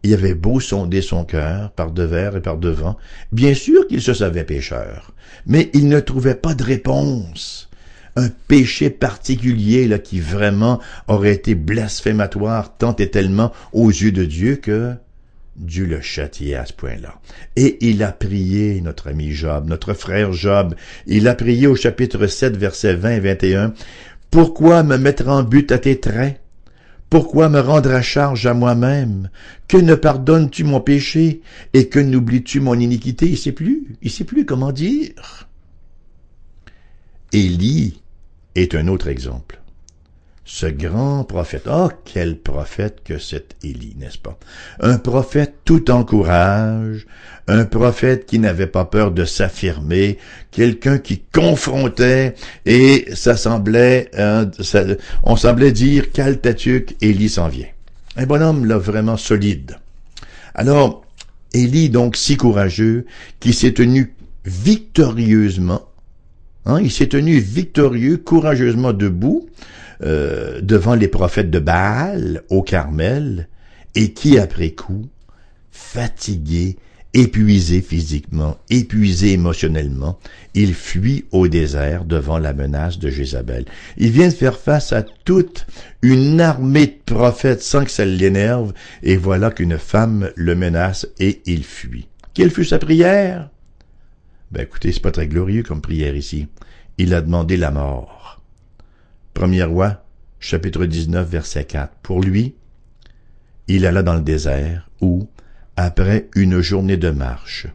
il 0.03 0.13
avait 0.13 0.33
beau 0.33 0.59
sonder 0.59 1.01
son 1.01 1.25
cœur 1.25 1.71
par 1.71 1.91
devers 1.91 2.35
et 2.35 2.41
par 2.41 2.57
devant. 2.57 2.97
Bien 3.31 3.53
sûr 3.53 3.87
qu'il 3.87 4.01
se 4.01 4.13
savait 4.13 4.43
pécheur, 4.43 5.13
mais 5.45 5.69
il 5.73 5.87
ne 5.87 5.99
trouvait 5.99 6.35
pas 6.35 6.53
de 6.53 6.63
réponse. 6.63 7.69
Un 8.15 8.29
péché 8.47 8.89
particulier 8.89 9.87
là 9.87 9.99
qui 9.99 10.19
vraiment 10.19 10.79
aurait 11.07 11.33
été 11.33 11.55
blasphématoire 11.55 12.75
tant 12.77 12.95
et 12.97 13.09
tellement 13.09 13.53
aux 13.71 13.89
yeux 13.89 14.11
de 14.11 14.25
Dieu 14.25 14.57
que 14.57 14.93
Dieu 15.55 15.85
le 15.85 16.01
châtiait 16.01 16.55
à 16.55 16.65
ce 16.65 16.73
point-là. 16.73 17.19
Et 17.55 17.77
il 17.87 18.03
a 18.03 18.11
prié, 18.11 18.81
notre 18.81 19.09
ami 19.09 19.31
Job, 19.31 19.67
notre 19.67 19.93
frère 19.93 20.33
Job, 20.33 20.75
il 21.07 21.27
a 21.27 21.35
prié 21.35 21.67
au 21.67 21.75
chapitre 21.75 22.27
7, 22.27 22.57
versets 22.57 22.95
20 22.95 23.11
et 23.11 23.19
21, 23.19 23.73
Pourquoi 24.29 24.83
me 24.83 24.97
mettre 24.97 25.27
en 25.27 25.43
but 25.43 25.71
à 25.71 25.77
tes 25.77 25.99
traits? 25.99 26.41
Pourquoi 27.11 27.49
me 27.49 27.59
rendre 27.59 27.91
à 27.91 28.01
charge 28.01 28.47
à 28.47 28.53
moi-même? 28.53 29.29
Que 29.67 29.75
ne 29.75 29.95
pardonnes-tu 29.95 30.63
mon 30.63 30.79
péché? 30.79 31.41
Et 31.73 31.89
que 31.89 31.99
n'oublies-tu 31.99 32.61
mon 32.61 32.79
iniquité? 32.79 33.27
Il 33.27 33.37
sait 33.37 33.51
plus, 33.51 33.97
il 34.01 34.09
sait 34.09 34.23
plus 34.23 34.45
comment 34.45 34.71
dire. 34.71 35.49
Élie 37.33 38.01
est 38.55 38.75
un 38.75 38.87
autre 38.87 39.09
exemple 39.09 39.60
ce 40.43 40.65
grand 40.65 41.23
prophète. 41.23 41.67
Oh, 41.69 41.89
quel 42.05 42.37
prophète 42.37 43.01
que 43.03 43.17
cet 43.19 43.55
Élie, 43.63 43.95
n'est-ce 43.97 44.17
pas? 44.17 44.37
Un 44.79 44.97
prophète 44.97 45.55
tout 45.65 45.91
en 45.91 46.03
courage, 46.03 47.05
un 47.47 47.65
prophète 47.65 48.25
qui 48.25 48.39
n'avait 48.39 48.67
pas 48.67 48.85
peur 48.85 49.11
de 49.11 49.25
s'affirmer, 49.25 50.17
quelqu'un 50.51 50.97
qui 50.97 51.19
confrontait 51.19 52.35
et 52.65 53.05
ça 53.13 53.37
semblait, 53.37 54.09
hein, 54.17 54.49
on 55.23 55.35
semblait 55.35 55.71
dire, 55.71 56.11
Caltatuc, 56.11 56.95
Élie 57.01 57.29
s'en 57.29 57.47
vient. 57.47 57.67
Un 58.17 58.25
bonhomme 58.25 58.65
là 58.65 58.77
vraiment 58.77 59.17
solide. 59.17 59.77
Alors, 60.53 61.05
Élie 61.53 61.89
donc 61.89 62.17
si 62.17 62.35
courageux, 62.35 63.05
qui 63.39 63.53
s'est 63.53 63.73
tenu 63.73 64.13
victorieusement, 64.45 65.87
hein, 66.65 66.79
il 66.81 66.91
s'est 66.91 67.07
tenu 67.07 67.39
victorieux, 67.39 68.17
courageusement 68.17 68.91
debout, 68.91 69.47
euh, 70.03 70.61
devant 70.61 70.95
les 70.95 71.07
prophètes 71.07 71.51
de 71.51 71.59
Baal 71.59 72.43
au 72.49 72.61
Carmel 72.61 73.47
et 73.95 74.13
qui, 74.13 74.37
après 74.37 74.71
coup, 74.71 75.09
fatigué, 75.71 76.77
épuisé 77.13 77.81
physiquement, 77.81 78.57
épuisé 78.69 79.33
émotionnellement, 79.33 80.17
il 80.53 80.73
fuit 80.73 81.25
au 81.31 81.47
désert 81.47 82.05
devant 82.05 82.37
la 82.37 82.53
menace 82.53 82.99
de 82.99 83.09
Jézabel. 83.09 83.65
Il 83.97 84.11
vient 84.11 84.29
de 84.29 84.33
faire 84.33 84.57
face 84.57 84.93
à 84.93 85.03
toute 85.03 85.67
une 86.01 86.39
armée 86.39 86.87
de 86.87 86.99
prophètes 87.05 87.61
sans 87.61 87.83
que 87.83 87.91
ça 87.91 88.05
l'énerve, 88.05 88.73
et 89.03 89.17
voilà 89.17 89.51
qu'une 89.51 89.77
femme 89.77 90.31
le 90.35 90.55
menace 90.55 91.07
et 91.19 91.41
il 91.45 91.63
fuit. 91.63 92.07
Quelle 92.33 92.51
fut 92.51 92.65
sa 92.65 92.79
prière? 92.79 93.49
Ben 94.51 94.63
écoutez, 94.63 94.91
c'est 94.91 95.01
pas 95.01 95.11
très 95.11 95.27
glorieux 95.27 95.63
comme 95.63 95.81
prière 95.81 96.15
ici. 96.15 96.47
Il 96.97 97.13
a 97.13 97.21
demandé 97.21 97.57
la 97.57 97.71
mort. 97.71 98.40
Premier 99.41 99.63
roi, 99.63 100.05
chapitre 100.39 100.85
19, 100.85 101.27
verset 101.27 101.65
4. 101.65 101.95
Pour 102.03 102.21
lui, 102.21 102.53
il 103.67 103.87
alla 103.87 104.03
dans 104.03 104.13
le 104.13 104.21
désert 104.21 104.87
où, 105.01 105.27
après 105.75 106.29
une 106.35 106.61
journée 106.61 106.95
de 106.95 107.09
marche, 107.09 107.65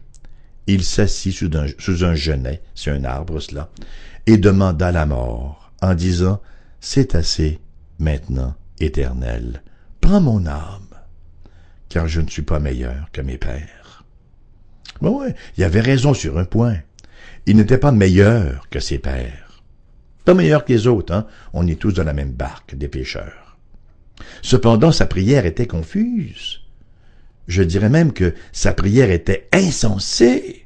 il 0.65 0.85
s'assit 0.85 1.33
sous 1.33 2.05
un, 2.05 2.15
genêt, 2.15 2.61
c'est 2.73 2.91
un 2.91 3.03
arbre 3.03 3.41
cela, 3.41 3.69
et 4.27 4.37
demanda 4.37 4.93
la 4.93 5.05
mort, 5.05 5.73
en 5.81 5.93
disant, 5.93 6.41
C'est 6.79 7.15
assez, 7.15 7.59
maintenant, 7.99 8.55
éternel, 8.79 9.61
prends 9.99 10.21
mon 10.21 10.45
âme, 10.45 10.95
car 11.89 12.07
je 12.07 12.21
ne 12.21 12.29
suis 12.29 12.43
pas 12.43 12.59
meilleur 12.59 13.09
que 13.11 13.19
mes 13.19 13.37
pères. 13.37 14.05
Ouais, 15.01 15.35
il 15.57 15.65
avait 15.65 15.81
raison 15.81 16.13
sur 16.13 16.37
un 16.37 16.45
point. 16.45 16.77
Il 17.45 17.57
n'était 17.57 17.77
pas 17.77 17.91
meilleur 17.91 18.69
que 18.69 18.79
ses 18.79 18.99
pères 18.99 19.46
pas 20.27 20.33
meilleur 20.33 20.65
que 20.65 20.73
les 20.73 20.87
autres, 20.87 21.13
hein? 21.13 21.25
On 21.53 21.65
est 21.67 21.79
tous 21.79 21.93
dans 21.93 22.03
la 22.03 22.11
même 22.11 22.33
barque, 22.33 22.75
des 22.75 22.89
pécheurs. 22.89 23.57
Cependant, 24.41 24.91
sa 24.91 25.05
prière 25.05 25.45
était 25.45 25.67
confuse. 25.67 26.59
Je 27.47 27.63
dirais 27.63 27.87
même 27.87 28.11
que 28.11 28.33
sa 28.51 28.73
prière 28.73 29.09
était 29.09 29.47
insensée, 29.53 30.65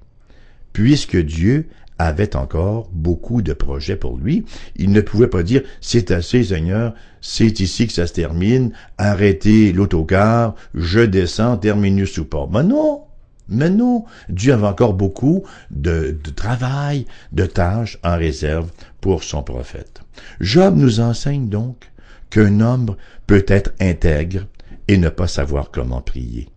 puisque 0.73 1.15
Dieu 1.15 1.69
avait 1.99 2.35
encore 2.35 2.89
beaucoup 2.91 3.43
de 3.43 3.53
projets 3.53 3.97
pour 3.97 4.17
lui. 4.17 4.45
Il 4.77 4.91
ne 4.91 5.01
pouvait 5.01 5.27
pas 5.27 5.43
dire 5.43 5.61
c'est 5.79 6.09
assez 6.09 6.43
Seigneur, 6.43 6.95
c'est 7.21 7.59
ici 7.59 7.85
que 7.85 7.93
ça 7.93 8.07
se 8.07 8.13
termine, 8.13 8.71
arrêtez 8.97 9.73
l'autocar, 9.73 10.55
je 10.73 11.01
descends, 11.01 11.57
terminus 11.57 12.17
ou 12.17 12.25
pas. 12.25 12.49
Mais 12.51 12.63
non, 12.63 13.03
mais 13.51 13.69
non, 13.69 14.05
Dieu 14.29 14.53
avait 14.53 14.67
encore 14.67 14.93
beaucoup 14.93 15.43
de, 15.69 16.17
travail, 16.35 17.05
de 17.33 17.45
tâches 17.45 17.99
en 18.03 18.17
réserve 18.17 18.71
pour 19.01 19.23
son 19.23 19.43
prophète. 19.43 20.01
Job 20.39 20.75
nous 20.77 21.01
enseigne 21.01 21.49
donc 21.49 21.91
qu'un 22.29 22.61
homme 22.61 22.95
peut 23.27 23.45
être 23.47 23.73
intègre 23.81 24.47
et 24.87 24.97
ne 24.97 25.09
pas 25.09 25.27
savoir 25.27 25.69
comment 25.69 26.01
prier. 26.01 26.47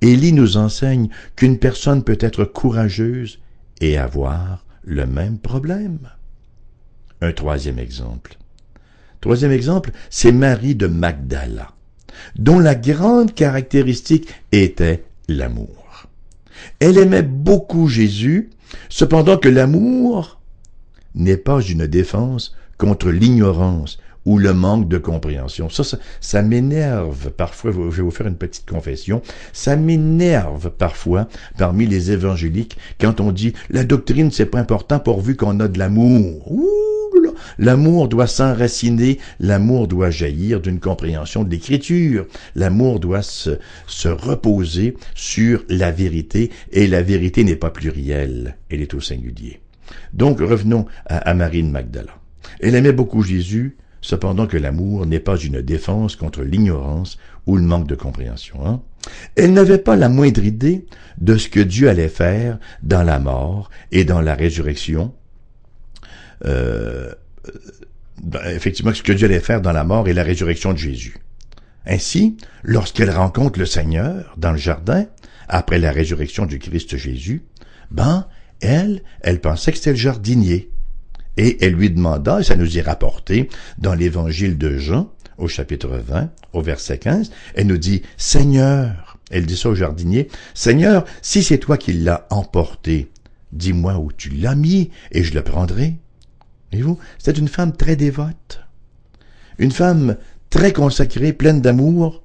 Élie 0.00 0.32
nous 0.32 0.56
enseigne 0.56 1.08
qu'une 1.36 1.58
personne 1.58 2.02
peut 2.02 2.18
être 2.20 2.44
courageuse 2.44 3.38
et 3.80 3.96
avoir 3.96 4.64
le 4.82 5.06
même 5.06 5.38
problème. 5.38 6.10
Un 7.20 7.32
troisième 7.32 7.78
exemple. 7.78 8.36
Troisième 9.20 9.52
exemple, 9.52 9.92
c'est 10.10 10.32
Marie 10.32 10.74
de 10.74 10.88
Magdala, 10.88 11.70
dont 12.36 12.58
la 12.58 12.74
grande 12.74 13.34
caractéristique 13.34 14.28
était 14.52 15.04
l'amour. 15.28 15.83
Elle 16.80 16.98
aimait 16.98 17.22
beaucoup 17.22 17.88
Jésus, 17.88 18.50
cependant 18.88 19.36
que 19.36 19.48
l'amour 19.48 20.40
n'est 21.14 21.36
pas 21.36 21.60
une 21.60 21.86
défense 21.86 22.56
contre 22.78 23.10
l'ignorance 23.10 23.98
ou 24.24 24.38
le 24.38 24.52
manque 24.54 24.88
de 24.88 24.98
compréhension. 24.98 25.68
Ça, 25.68 25.82
ça, 26.20 26.42
m'énerve 26.42 27.30
parfois, 27.30 27.72
je 27.72 27.96
vais 27.96 28.02
vous 28.02 28.10
faire 28.10 28.26
une 28.26 28.36
petite 28.36 28.68
confession, 28.68 29.22
ça 29.52 29.76
m'énerve 29.76 30.70
parfois 30.70 31.28
parmi 31.58 31.86
les 31.86 32.10
évangéliques 32.10 32.76
quand 33.00 33.20
on 33.20 33.32
dit 33.32 33.52
la 33.70 33.84
doctrine 33.84 34.30
c'est 34.30 34.46
pas 34.46 34.58
important 34.58 34.98
pourvu 34.98 35.36
qu'on 35.36 35.60
a 35.60 35.68
de 35.68 35.78
l'amour. 35.78 36.50
L'amour 37.58 38.08
doit 38.08 38.26
s'enraciner, 38.26 39.18
l'amour 39.40 39.88
doit 39.88 40.10
jaillir 40.10 40.60
d'une 40.60 40.80
compréhension 40.80 41.44
de 41.44 41.50
l'écriture, 41.50 42.26
l'amour 42.54 43.00
doit 43.00 43.22
se, 43.22 43.58
se 43.86 44.08
reposer 44.08 44.96
sur 45.14 45.64
la 45.68 45.90
vérité 45.90 46.50
et 46.72 46.86
la 46.86 47.02
vérité 47.02 47.44
n'est 47.44 47.56
pas 47.56 47.70
plurielle, 47.70 48.56
elle 48.70 48.82
est 48.82 48.94
au 48.94 49.00
singulier. 49.00 49.60
Donc 50.12 50.40
revenons 50.40 50.86
à, 51.06 51.18
à 51.18 51.34
Marie 51.34 51.62
Magdala. 51.62 52.12
Elle 52.60 52.74
aimait 52.74 52.92
beaucoup 52.92 53.22
Jésus, 53.22 53.76
cependant 54.04 54.46
que 54.46 54.58
l'amour 54.58 55.06
n'est 55.06 55.18
pas 55.18 55.38
une 55.38 55.62
défense 55.62 56.14
contre 56.14 56.42
l'ignorance 56.42 57.16
ou 57.46 57.56
le 57.56 57.62
manque 57.62 57.88
de 57.88 57.94
compréhension. 57.94 58.66
Hein? 58.66 58.82
Elle 59.34 59.54
n'avait 59.54 59.78
pas 59.78 59.96
la 59.96 60.10
moindre 60.10 60.44
idée 60.44 60.84
de 61.16 61.38
ce 61.38 61.48
que 61.48 61.60
Dieu 61.60 61.88
allait 61.88 62.10
faire 62.10 62.58
dans 62.82 63.02
la 63.02 63.18
mort 63.18 63.70
et 63.92 64.04
dans 64.04 64.20
la 64.20 64.34
résurrection. 64.34 65.14
Euh, 66.44 67.14
effectivement, 68.44 68.92
ce 68.92 69.02
que 69.02 69.12
Dieu 69.12 69.26
allait 69.26 69.40
faire 69.40 69.62
dans 69.62 69.72
la 69.72 69.84
mort 69.84 70.06
et 70.06 70.12
la 70.12 70.22
résurrection 70.22 70.74
de 70.74 70.78
Jésus. 70.78 71.16
Ainsi, 71.86 72.36
lorsqu'elle 72.62 73.10
rencontre 73.10 73.58
le 73.58 73.66
Seigneur 73.66 74.34
dans 74.36 74.52
le 74.52 74.58
jardin, 74.58 75.06
après 75.48 75.78
la 75.78 75.92
résurrection 75.92 76.44
du 76.44 76.58
Christ 76.58 76.98
Jésus, 76.98 77.42
ben, 77.90 78.26
elle, 78.60 79.02
elle 79.22 79.40
pensait 79.40 79.72
que 79.72 79.78
c'était 79.78 79.92
le 79.92 79.96
jardinier. 79.96 80.70
Et 81.36 81.64
elle 81.64 81.74
lui 81.74 81.90
demanda, 81.90 82.40
et 82.40 82.44
ça 82.44 82.56
nous 82.56 82.78
est 82.78 82.82
rapporté 82.82 83.48
dans 83.78 83.94
l'évangile 83.94 84.56
de 84.56 84.78
Jean, 84.78 85.10
au 85.38 85.48
chapitre 85.48 85.88
20, 85.88 86.30
au 86.52 86.62
verset 86.62 86.98
15, 86.98 87.30
elle 87.54 87.66
nous 87.66 87.78
dit, 87.78 88.02
Seigneur, 88.16 89.18
elle 89.30 89.46
dit 89.46 89.56
ça 89.56 89.70
au 89.70 89.74
jardinier, 89.74 90.28
Seigneur, 90.54 91.04
si 91.22 91.42
c'est 91.42 91.58
toi 91.58 91.76
qui 91.76 91.92
l'as 91.92 92.26
emporté, 92.30 93.10
dis-moi 93.52 93.98
où 93.98 94.12
tu 94.12 94.30
l'as 94.30 94.54
mis, 94.54 94.90
et 95.10 95.24
je 95.24 95.34
le 95.34 95.42
prendrai. 95.42 95.96
Et 96.72 96.82
vous, 96.82 96.98
c'était 97.18 97.38
une 97.38 97.48
femme 97.48 97.76
très 97.76 97.96
dévote, 97.96 98.60
une 99.58 99.72
femme 99.72 100.16
très 100.50 100.72
consacrée, 100.72 101.32
pleine 101.32 101.60
d'amour, 101.60 102.22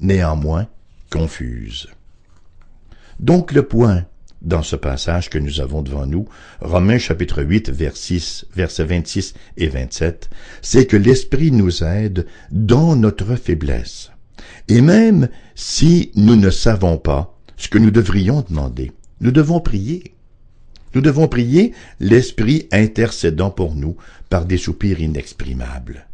néanmoins 0.00 0.66
confuse. 1.10 1.88
Donc 3.18 3.52
le 3.52 3.62
point 3.62 4.04
dans 4.42 4.62
ce 4.62 4.76
passage 4.76 5.28
que 5.30 5.38
nous 5.38 5.60
avons 5.60 5.82
devant 5.82 6.06
nous, 6.06 6.26
Romains 6.60 6.98
chapitre 6.98 7.42
8, 7.42 7.70
versets 7.70 8.84
26 8.84 9.34
et 9.56 9.68
27, 9.68 10.30
c'est 10.62 10.86
que 10.86 10.96
l'Esprit 10.96 11.52
nous 11.52 11.84
aide 11.84 12.26
dans 12.50 12.96
notre 12.96 13.36
faiblesse. 13.36 14.10
Et 14.68 14.80
même 14.80 15.28
si 15.54 16.10
nous 16.14 16.36
ne 16.36 16.50
savons 16.50 16.96
pas 16.96 17.38
ce 17.56 17.68
que 17.68 17.78
nous 17.78 17.90
devrions 17.90 18.44
demander, 18.48 18.92
nous 19.20 19.30
devons 19.30 19.60
prier. 19.60 20.14
Nous 20.94 21.02
devons 21.02 21.28
prier 21.28 21.72
l'Esprit 22.00 22.66
intercédant 22.72 23.50
pour 23.50 23.74
nous 23.74 23.96
par 24.28 24.46
des 24.46 24.56
soupirs 24.56 25.00
inexprimables. 25.00 26.06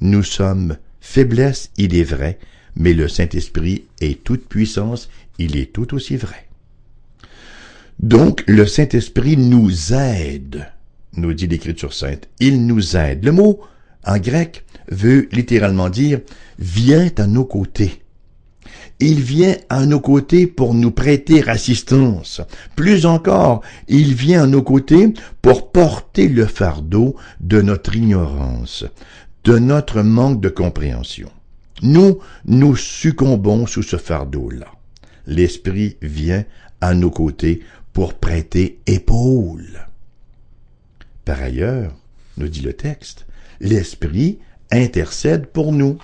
Nous 0.00 0.22
sommes 0.22 0.78
faiblesse, 1.00 1.70
il 1.76 1.94
est 1.94 2.04
vrai, 2.04 2.38
mais 2.74 2.94
le 2.94 3.08
Saint-Esprit 3.08 3.84
est 4.00 4.24
toute 4.24 4.48
puissance, 4.48 5.10
il 5.38 5.56
est 5.56 5.72
tout 5.72 5.94
aussi 5.94 6.16
vrai. 6.16 6.49
Donc, 8.00 8.44
le 8.46 8.66
Saint-Esprit 8.66 9.36
nous 9.36 9.92
aide, 9.92 10.66
nous 11.16 11.34
dit 11.34 11.46
l'Écriture 11.46 11.92
sainte. 11.92 12.28
Il 12.40 12.66
nous 12.66 12.96
aide. 12.96 13.24
Le 13.24 13.32
mot, 13.32 13.60
en 14.06 14.16
grec, 14.16 14.64
veut 14.90 15.28
littéralement 15.32 15.90
dire 15.90 16.20
vient 16.58 17.10
à 17.18 17.26
nos 17.26 17.44
côtés. 17.44 18.02
Il 19.00 19.20
vient 19.20 19.54
à 19.68 19.84
nos 19.84 20.00
côtés 20.00 20.46
pour 20.46 20.72
nous 20.72 20.90
prêter 20.90 21.46
assistance. 21.46 22.40
Plus 22.74 23.04
encore, 23.04 23.60
il 23.86 24.14
vient 24.14 24.44
à 24.44 24.46
nos 24.46 24.62
côtés 24.62 25.12
pour 25.42 25.70
porter 25.70 26.28
le 26.28 26.46
fardeau 26.46 27.16
de 27.40 27.60
notre 27.60 27.96
ignorance, 27.96 28.84
de 29.44 29.58
notre 29.58 30.00
manque 30.00 30.40
de 30.40 30.48
compréhension. 30.48 31.30
Nous, 31.82 32.18
nous 32.46 32.76
succombons 32.76 33.66
sous 33.66 33.82
ce 33.82 33.96
fardeau-là. 33.96 34.66
L'Esprit 35.26 35.96
vient 36.02 36.44
à 36.80 36.94
nos 36.94 37.10
côtés 37.10 37.60
pour 37.92 38.14
prêter 38.14 38.80
épaule. 38.86 39.86
Par 41.24 41.40
ailleurs, 41.42 41.94
nous 42.36 42.48
dit 42.48 42.62
le 42.62 42.72
texte, 42.72 43.26
l'Esprit 43.60 44.38
intercède 44.70 45.46
pour 45.46 45.72
nous. 45.72 45.98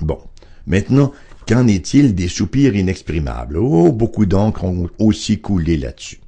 Bon, 0.00 0.18
maintenant, 0.66 1.12
qu'en 1.46 1.66
est-il 1.66 2.14
des 2.14 2.28
soupirs 2.28 2.76
inexprimables? 2.76 3.56
Oh, 3.56 3.92
beaucoup 3.92 4.26
d'encre 4.26 4.64
ont 4.64 4.88
aussi 4.98 5.40
coulé 5.40 5.76
là-dessus. 5.76 6.20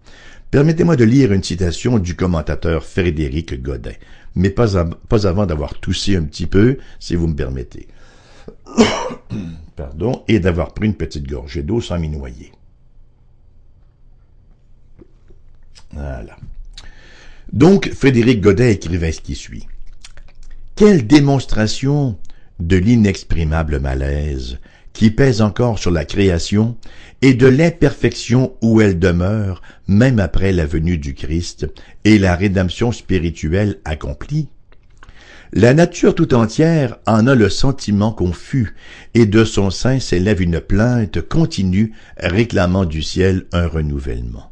Permettez-moi 0.51 0.97
de 0.97 1.05
lire 1.05 1.33
une 1.33 1.45
citation 1.45 1.99
du 1.99 2.17
commentateur 2.17 2.85
Frédéric 2.85 3.63
Godin, 3.63 3.93
mais 4.35 4.51
pas, 4.51 4.77
avant 4.77 5.47
d'avoir 5.47 5.75
toussé 5.79 6.17
un 6.17 6.25
petit 6.25 6.47
peu, 6.47 6.79
si 6.99 7.15
vous 7.15 7.29
me 7.29 7.37
permettez. 7.37 7.87
Pardon, 9.77 10.25
et 10.27 10.41
d'avoir 10.41 10.75
pris 10.75 10.87
une 10.87 10.95
petite 10.95 11.29
gorgée 11.29 11.63
d'eau 11.63 11.81
sans 11.81 11.99
m'y 11.99 12.09
noyer. 12.09 12.51
Voilà. 15.93 16.37
Donc, 17.53 17.91
Frédéric 17.93 18.41
Godet 18.41 18.75
écrivait 18.75 19.13
ce 19.13 19.21
qui 19.21 19.35
suit. 19.35 19.67
Quelle 20.77 21.07
démonstration 21.07 22.17
de 22.61 22.77
l'inexprimable 22.77 23.81
malaise 23.81 24.59
qui 24.93 25.11
pèse 25.11 25.41
encore 25.41 25.79
sur 25.79 25.91
la 25.91 26.05
création 26.05 26.77
et 27.23 27.35
de 27.35 27.47
l'imperfection 27.47 28.55
où 28.63 28.81
elle 28.81 28.99
demeure 28.99 29.63
même 29.89 30.21
après 30.21 30.53
la 30.53 30.67
venue 30.67 30.99
du 30.99 31.15
Christ 31.15 31.67
et 32.05 32.19
la 32.19 32.37
rédemption 32.37 32.93
spirituelle 32.93 33.79
accomplie? 33.85 34.49
La 35.53 35.75
nature 35.75 36.15
tout 36.15 36.33
entière 36.35 36.99
en 37.07 37.27
a 37.27 37.35
le 37.35 37.49
sentiment 37.49 38.13
confus, 38.13 38.77
et 39.15 39.27
de 39.27 39.45
son 39.45 39.71
sein 39.71 39.99
s'élève 39.99 40.41
une 40.41 40.61
plainte 40.61 41.21
continue 41.23 41.93
réclamant 42.17 42.85
du 42.85 43.03
ciel 43.03 43.47
un 43.53 43.67
renouvellement. 43.67 44.50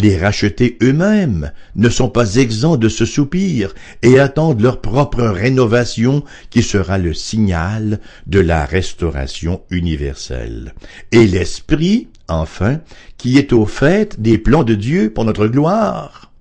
Les 0.00 0.16
rachetés 0.16 0.78
eux-mêmes 0.82 1.52
ne 1.76 1.90
sont 1.90 2.08
pas 2.08 2.36
exempts 2.36 2.78
de 2.78 2.88
ce 2.88 3.04
soupir 3.04 3.74
et 4.00 4.18
attendent 4.18 4.62
leur 4.62 4.80
propre 4.80 5.22
rénovation 5.22 6.24
qui 6.48 6.62
sera 6.62 6.96
le 6.96 7.12
signal 7.12 8.00
de 8.26 8.40
la 8.40 8.64
restauration 8.64 9.60
universelle. 9.68 10.74
Et 11.12 11.26
l'Esprit, 11.26 12.08
enfin, 12.28 12.80
qui 13.18 13.36
est 13.36 13.52
au 13.52 13.66
fait 13.66 14.18
des 14.22 14.38
plans 14.38 14.64
de 14.64 14.74
Dieu 14.74 15.10
pour 15.10 15.26
notre 15.26 15.48
gloire, 15.48 16.32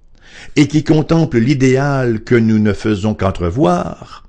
et 0.56 0.70
qui 0.70 0.86
contemple 0.86 1.40
l'idéal 1.40 2.22
que 2.22 2.36
nous 2.36 2.60
ne 2.60 2.72
faisons 2.72 3.14
qu'entrevoir, 3.14 4.26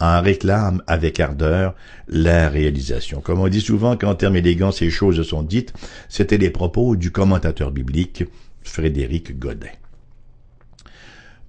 en 0.00 0.22
réclame 0.22 0.82
avec 0.86 1.20
ardeur 1.20 1.74
la 2.08 2.48
réalisation. 2.48 3.20
Comme 3.20 3.40
on 3.40 3.48
dit 3.48 3.60
souvent 3.60 3.98
qu'en 3.98 4.14
termes 4.14 4.36
élégants 4.36 4.72
ces 4.72 4.88
choses 4.88 5.20
sont 5.22 5.42
dites, 5.42 5.74
c'était 6.08 6.38
les 6.38 6.48
propos 6.48 6.96
du 6.96 7.10
commentateur 7.10 7.72
biblique 7.72 8.24
Frédéric 8.62 9.38
Godin. 9.38 9.68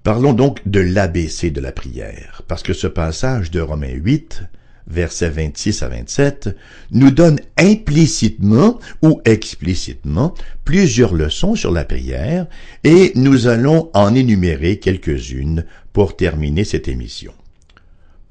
Parlons 0.04 0.34
donc 0.34 0.67
de 0.67 0.80
l'ABC 0.80 1.52
de 1.52 1.62
la 1.62 1.71
prière, 1.71 2.41
parce 2.47 2.63
que 2.63 2.74
ce 2.74 2.88
passage 2.88 3.52
de 3.52 3.62
Romains 3.62 3.93
8, 3.93 4.43
versets 4.88 5.30
26 5.30 5.84
à 5.84 5.89
27, 5.89 6.56
nous 6.91 7.12
donne 7.12 7.39
implicitement 7.58 8.80
ou 9.04 9.21
explicitement 9.26 10.34
plusieurs 10.65 11.13
leçons 11.13 11.56
sur 11.56 11.71
la 11.71 11.86
prière, 11.86 12.47
et 12.84 13.12
nous 13.15 13.47
allons 13.47 13.91
en 13.93 14.15
énumérer 14.15 14.80
quelques-unes 14.80 15.65
pour 15.93 16.15
terminer 16.15 16.63
cette 16.63 16.88
émission. 16.88 17.34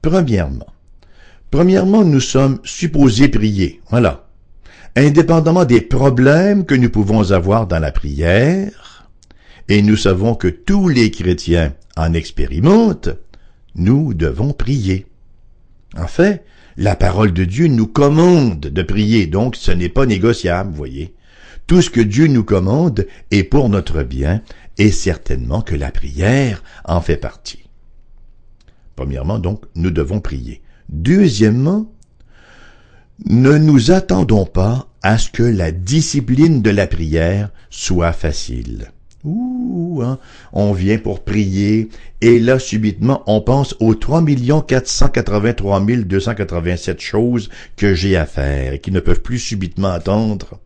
Premièrement, 0.02 0.72
premièrement, 1.50 2.04
nous 2.04 2.20
sommes 2.20 2.58
supposés 2.64 3.28
prier. 3.28 3.80
Voilà 3.90 4.29
indépendamment 4.96 5.64
des 5.64 5.80
problèmes 5.80 6.64
que 6.64 6.74
nous 6.74 6.90
pouvons 6.90 7.30
avoir 7.30 7.66
dans 7.66 7.78
la 7.78 7.92
prière, 7.92 9.08
et 9.68 9.82
nous 9.82 9.96
savons 9.96 10.34
que 10.34 10.48
tous 10.48 10.88
les 10.88 11.10
chrétiens 11.10 11.74
en 11.96 12.12
expérimentent, 12.12 13.10
nous 13.74 14.14
devons 14.14 14.52
prier. 14.52 15.06
En 15.96 16.06
fait, 16.06 16.44
la 16.76 16.96
parole 16.96 17.32
de 17.32 17.44
Dieu 17.44 17.68
nous 17.68 17.86
commande 17.86 18.60
de 18.60 18.82
prier, 18.82 19.26
donc 19.26 19.56
ce 19.56 19.70
n'est 19.70 19.88
pas 19.88 20.06
négociable, 20.06 20.72
voyez. 20.74 21.14
Tout 21.66 21.82
ce 21.82 21.90
que 21.90 22.00
Dieu 22.00 22.26
nous 22.26 22.42
commande 22.42 23.06
est 23.30 23.44
pour 23.44 23.68
notre 23.68 24.02
bien, 24.02 24.42
et 24.78 24.90
certainement 24.90 25.60
que 25.60 25.74
la 25.74 25.90
prière 25.90 26.62
en 26.84 27.00
fait 27.00 27.16
partie. 27.16 27.68
Premièrement, 28.96 29.38
donc, 29.38 29.64
nous 29.74 29.90
devons 29.90 30.20
prier. 30.20 30.62
Deuxièmement, 30.88 31.92
Ne 33.26 33.58
nous 33.58 33.90
attendons 33.90 34.46
pas 34.46 34.86
à 35.02 35.18
ce 35.18 35.30
que 35.30 35.42
la 35.42 35.72
discipline 35.72 36.62
de 36.62 36.70
la 36.70 36.86
prière 36.86 37.50
soit 37.68 38.12
facile. 38.12 38.92
Ouh, 39.24 40.00
hein, 40.02 40.18
on 40.54 40.72
vient 40.72 40.96
pour 40.96 41.22
prier, 41.22 41.90
et 42.22 42.38
là, 42.38 42.58
subitement, 42.58 43.22
on 43.26 43.42
pense 43.42 43.76
aux 43.78 43.94
3 43.94 44.24
483 44.66 45.80
287 45.80 47.00
choses 47.00 47.50
que 47.76 47.94
j'ai 47.94 48.16
à 48.16 48.24
faire 48.24 48.72
et 48.72 48.78
qui 48.78 48.90
ne 48.90 49.00
peuvent 49.00 49.20
plus 49.20 49.38
subitement 49.38 49.88
attendre. 49.88 50.58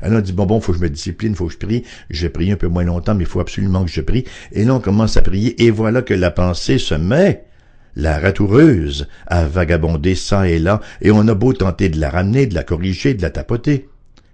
Alors 0.00 0.18
on 0.18 0.22
dit, 0.22 0.32
bon, 0.32 0.46
bon, 0.46 0.60
faut 0.60 0.72
que 0.72 0.78
je 0.78 0.84
me 0.84 0.90
discipline, 0.90 1.34
faut 1.34 1.46
que 1.46 1.54
je 1.54 1.58
prie. 1.58 1.82
Je 2.10 2.28
prie 2.28 2.52
un 2.52 2.56
peu 2.56 2.68
moins 2.68 2.84
longtemps, 2.84 3.16
mais 3.16 3.24
il 3.24 3.28
faut 3.28 3.40
absolument 3.40 3.84
que 3.84 3.90
je 3.90 4.02
prie. 4.02 4.24
Et 4.52 4.64
là, 4.64 4.74
on 4.74 4.80
commence 4.80 5.16
à 5.16 5.22
prier, 5.22 5.60
et 5.64 5.72
voilà 5.72 6.02
que 6.02 6.14
la 6.14 6.30
pensée 6.30 6.78
se 6.78 6.94
met, 6.94 7.44
la 7.96 8.18
ratoureuse, 8.18 9.08
à 9.26 9.46
vagabonder 9.46 10.14
ça 10.14 10.48
et 10.48 10.58
là, 10.58 10.80
et 11.00 11.10
on 11.10 11.26
a 11.26 11.34
beau 11.34 11.52
tenter 11.52 11.88
de 11.88 11.98
la 11.98 12.10
ramener, 12.10 12.46
de 12.46 12.54
la 12.54 12.62
corriger, 12.62 13.14
de 13.14 13.22
la 13.22 13.30
tapoter. 13.30 13.88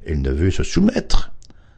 Elle 0.04 0.20
ne 0.20 0.30
veut 0.30 0.50
se 0.50 0.64
soumettre 0.64 1.32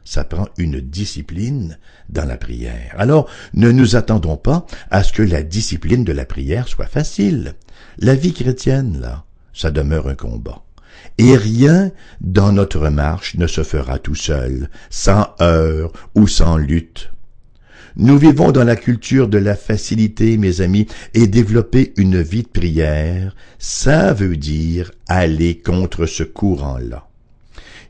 ça 0.05 0.23
prend 0.23 0.47
une 0.57 0.79
discipline 0.79 1.77
dans 2.09 2.25
la 2.25 2.37
prière. 2.37 2.93
Alors, 2.97 3.27
ne 3.55 3.71
nous 3.71 3.95
attendons 3.95 4.37
pas 4.37 4.65
à 4.91 5.03
ce 5.03 5.11
que 5.11 5.23
la 5.23 5.43
discipline 5.43 6.03
de 6.03 6.13
la 6.13 6.25
prière 6.25 6.67
soit 6.67 6.85
facile. 6.85 7.55
La 7.97 8.13
vie 8.15 8.33
chrétienne, 8.33 9.01
là, 9.01 9.25
ça 9.51 9.71
demeure 9.71 10.07
un 10.07 10.15
combat. 10.15 10.61
Et 11.17 11.35
rien 11.35 11.91
dans 12.21 12.51
notre 12.51 12.89
marche 12.89 13.35
ne 13.35 13.47
se 13.47 13.63
fera 13.63 13.99
tout 13.99 14.15
seul, 14.15 14.69
sans 14.89 15.33
heurts 15.41 15.91
ou 16.13 16.27
sans 16.27 16.57
lutte. 16.57 17.11
Nous 17.97 18.17
vivons 18.17 18.51
dans 18.51 18.65
la 18.65 18.75
culture 18.75 19.29
de 19.29 19.37
la 19.37 19.55
facilité, 19.55 20.37
mes 20.37 20.59
amis, 20.59 20.87
et 21.13 21.27
développer 21.27 21.93
une 21.95 22.21
vie 22.21 22.43
de 22.43 22.47
prière, 22.47 23.35
ça 23.57 24.13
veut 24.13 24.35
dire 24.35 24.91
aller 25.07 25.59
contre 25.59 26.05
ce 26.05 26.23
courant-là. 26.23 27.07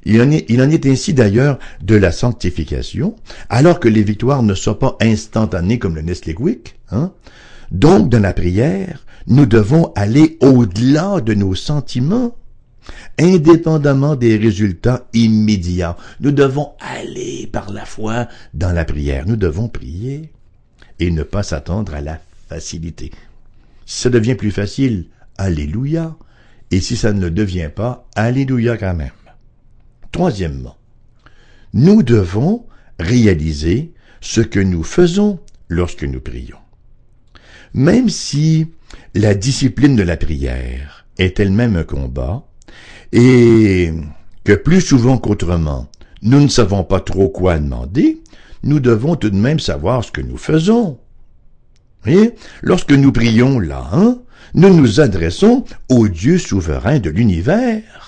Il 0.05 0.21
en, 0.21 0.29
est, 0.29 0.85
ainsi 0.85 1.15
d'ailleurs 1.15 1.57
de 1.81 1.95
la 1.95 2.11
sanctification, 2.11 3.15
alors 3.49 3.79
que 3.79 3.87
les 3.87 4.03
victoires 4.03 4.43
ne 4.43 4.53
sont 4.53 4.75
pas 4.75 4.95
instantanées 5.01 5.79
comme 5.79 5.95
le 5.95 6.03
Nestlé 6.03 6.35
Quick. 6.35 6.75
Hein? 6.91 7.11
Donc, 7.71 8.09
dans 8.09 8.21
la 8.21 8.33
prière, 8.33 9.03
nous 9.25 9.47
devons 9.47 9.91
aller 9.95 10.37
au-delà 10.41 11.19
de 11.21 11.33
nos 11.33 11.55
sentiments, 11.55 12.35
indépendamment 13.17 14.15
des 14.15 14.37
résultats 14.37 15.07
immédiats. 15.13 15.97
Nous 16.19 16.31
devons 16.31 16.73
aller 16.79 17.47
par 17.47 17.71
la 17.71 17.85
foi 17.85 18.27
dans 18.53 18.71
la 18.71 18.85
prière. 18.85 19.25
Nous 19.27 19.35
devons 19.35 19.67
prier 19.67 20.31
et 20.99 21.11
ne 21.11 21.23
pas 21.23 21.43
s'attendre 21.43 21.93
à 21.93 22.01
la 22.01 22.19
facilité. 22.47 23.11
Si 23.85 24.01
ça 24.01 24.09
devient 24.09 24.35
plus 24.35 24.51
facile, 24.51 25.07
Alléluia. 25.37 26.15
Et 26.71 26.79
si 26.79 26.95
ça 26.95 27.13
ne 27.13 27.29
devient 27.29 27.69
pas, 27.73 28.07
Alléluia 28.15 28.77
quand 28.77 28.95
même. 28.95 29.11
Troisièmement, 30.11 30.77
nous 31.73 32.03
devons 32.03 32.65
réaliser 32.99 33.93
ce 34.21 34.41
que 34.41 34.59
nous 34.59 34.83
faisons 34.83 35.39
lorsque 35.67 36.03
nous 36.03 36.21
prions. 36.21 36.57
Même 37.73 38.09
si 38.09 38.67
la 39.13 39.33
discipline 39.33 39.95
de 39.95 40.03
la 40.03 40.17
prière 40.17 41.05
est 41.17 41.39
elle-même 41.39 41.75
un 41.75 41.83
combat, 41.83 42.47
et 43.11 43.91
que 44.43 44.53
plus 44.53 44.81
souvent 44.81 45.17
qu'autrement, 45.17 45.87
nous 46.21 46.39
ne 46.39 46.47
savons 46.47 46.83
pas 46.83 46.99
trop 46.99 47.29
quoi 47.29 47.57
demander, 47.59 48.21
nous 48.63 48.79
devons 48.79 49.15
tout 49.15 49.29
de 49.29 49.35
même 49.35 49.59
savoir 49.59 50.03
ce 50.03 50.11
que 50.11 50.21
nous 50.21 50.37
faisons. 50.37 50.97
Et 52.07 52.31
lorsque 52.61 52.91
nous 52.91 53.11
prions 53.11 53.59
là, 53.59 53.89
hein, 53.93 54.19
nous 54.53 54.73
nous 54.73 54.99
adressons 54.99 55.65
au 55.89 56.07
Dieu 56.07 56.37
souverain 56.37 56.99
de 56.99 57.09
l'univers 57.09 58.05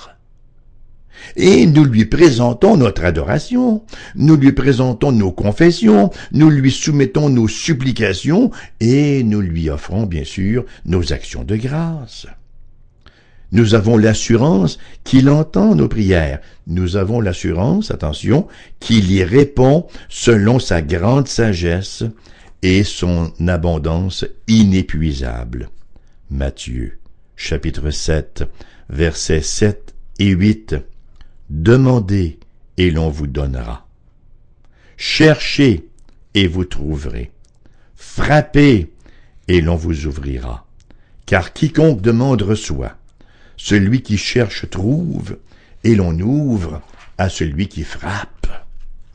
et 1.35 1.65
nous 1.65 1.83
lui 1.83 2.05
présentons 2.05 2.77
notre 2.77 3.03
adoration, 3.03 3.83
nous 4.15 4.35
lui 4.35 4.53
présentons 4.53 5.11
nos 5.11 5.31
confessions, 5.31 6.11
nous 6.31 6.49
lui 6.49 6.71
soumettons 6.71 7.29
nos 7.29 7.47
supplications 7.47 8.51
et 8.79 9.23
nous 9.23 9.41
lui 9.41 9.69
offrons 9.69 10.05
bien 10.05 10.23
sûr 10.23 10.65
nos 10.85 11.13
actions 11.13 11.43
de 11.43 11.55
grâce. 11.55 12.27
Nous 13.51 13.75
avons 13.75 13.97
l'assurance 13.97 14.77
qu'il 15.03 15.29
entend 15.29 15.73
nos 15.75 15.87
prières. 15.87 16.39
Nous 16.67 16.97
avons 16.97 17.21
l'assurance, 17.21 17.91
attention, 17.91 18.47
qu'il 18.79 19.11
y 19.11 19.23
répond 19.23 19.87
selon 20.09 20.59
sa 20.59 20.81
grande 20.81 21.27
sagesse 21.27 22.03
et 22.61 22.83
son 22.83 23.31
abondance 23.47 24.25
inépuisable. 24.47 25.69
Matthieu, 26.29 26.99
chapitre 27.37 27.89
7, 27.89 28.43
versets 28.89 29.41
7 29.41 29.95
et 30.19 30.29
8. 30.29 30.75
Demandez 31.49 32.39
et 32.77 32.91
l'on 32.91 33.09
vous 33.09 33.27
donnera. 33.27 33.87
Cherchez 34.97 35.87
et 36.33 36.47
vous 36.47 36.65
trouverez. 36.65 37.31
Frappez 37.95 38.91
et 39.47 39.61
l'on 39.61 39.75
vous 39.75 40.05
ouvrira. 40.05 40.67
Car 41.25 41.53
quiconque 41.53 42.01
demande 42.01 42.41
reçoit. 42.41 42.97
Celui 43.57 44.01
qui 44.01 44.17
cherche 44.17 44.69
trouve 44.69 45.37
et 45.83 45.95
l'on 45.95 46.17
ouvre 46.19 46.81
à 47.17 47.29
celui 47.29 47.67
qui 47.67 47.83
frappe. 47.83 48.47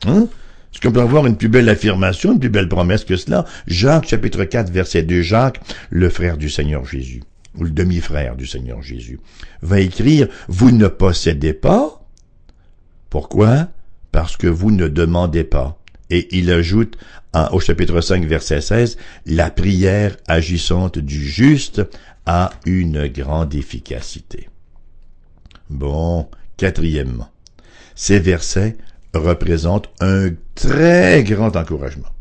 Hein? 0.05 0.27
Est-ce 0.73 0.81
qu'on 0.81 0.91
peut 0.91 1.01
avoir 1.01 1.27
une 1.27 1.37
plus 1.37 1.49
belle 1.49 1.69
affirmation, 1.69 2.33
une 2.33 2.39
plus 2.39 2.49
belle 2.49 2.67
promesse 2.67 3.05
que 3.05 3.15
cela? 3.15 3.45
Jacques 3.67 4.07
chapitre 4.07 4.43
4 4.43 4.71
verset 4.71 5.03
2, 5.03 5.21
Jacques, 5.21 5.61
le 5.89 6.09
frère 6.09 6.37
du 6.37 6.49
Seigneur 6.49 6.85
Jésus, 6.85 7.21
ou 7.55 7.63
le 7.63 7.69
demi-frère 7.69 8.35
du 8.35 8.47
Seigneur 8.47 8.81
Jésus, 8.81 9.19
va 9.61 9.79
écrire, 9.79 10.27
vous 10.47 10.71
ne 10.71 10.87
possédez 10.87 11.53
pas, 11.53 12.03
pourquoi? 13.09 13.67
Parce 14.11 14.35
que 14.35 14.47
vous 14.47 14.71
ne 14.71 14.87
demandez 14.87 15.43
pas. 15.43 15.79
Et 16.09 16.35
il 16.35 16.51
ajoute 16.51 16.97
au 17.51 17.59
chapitre 17.59 18.01
5, 18.01 18.25
verset 18.25 18.61
16, 18.61 18.97
la 19.27 19.51
prière 19.51 20.17
agissante 20.27 20.97
du 20.97 21.23
juste 21.23 21.83
a 22.25 22.51
une 22.65 23.07
grande 23.07 23.53
efficacité. 23.55 24.49
Bon, 25.69 26.27
quatrièmement, 26.57 27.29
ces 27.95 28.19
versets 28.19 28.77
représentent 29.13 29.89
un 29.99 30.29
très 30.55 31.23
grand 31.23 31.55
encouragement 31.55 32.13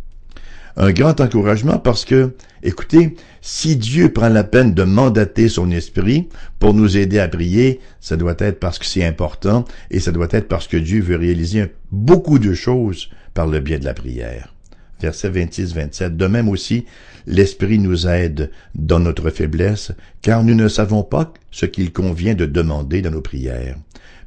un 0.76 0.92
grand 0.92 1.20
encouragement 1.20 1.78
parce 1.78 2.04
que, 2.04 2.34
écoutez, 2.62 3.16
si 3.40 3.76
Dieu 3.76 4.12
prend 4.12 4.28
la 4.28 4.44
peine 4.44 4.74
de 4.74 4.84
mandater 4.84 5.48
son 5.48 5.70
esprit 5.70 6.28
pour 6.58 6.74
nous 6.74 6.96
aider 6.96 7.18
à 7.18 7.28
prier, 7.28 7.80
ça 8.00 8.16
doit 8.16 8.36
être 8.38 8.60
parce 8.60 8.78
que 8.78 8.86
c'est 8.86 9.04
important 9.04 9.64
et 9.90 10.00
ça 10.00 10.12
doit 10.12 10.28
être 10.30 10.48
parce 10.48 10.68
que 10.68 10.76
Dieu 10.76 11.02
veut 11.02 11.16
réaliser 11.16 11.66
beaucoup 11.90 12.38
de 12.38 12.54
choses 12.54 13.10
par 13.34 13.46
le 13.46 13.60
biais 13.60 13.78
de 13.78 13.84
la 13.84 13.94
prière. 13.94 14.54
Verset 15.02 15.30
26-27. 15.30 16.16
De 16.16 16.26
même 16.26 16.48
aussi, 16.48 16.86
l'Esprit 17.26 17.78
nous 17.78 18.06
aide 18.06 18.50
dans 18.74 19.00
notre 19.00 19.30
faiblesse, 19.30 19.92
car 20.22 20.44
nous 20.44 20.54
ne 20.54 20.68
savons 20.68 21.02
pas 21.02 21.34
ce 21.50 21.66
qu'il 21.66 21.92
convient 21.92 22.34
de 22.34 22.46
demander 22.46 23.02
dans 23.02 23.10
nos 23.10 23.20
prières. 23.20 23.76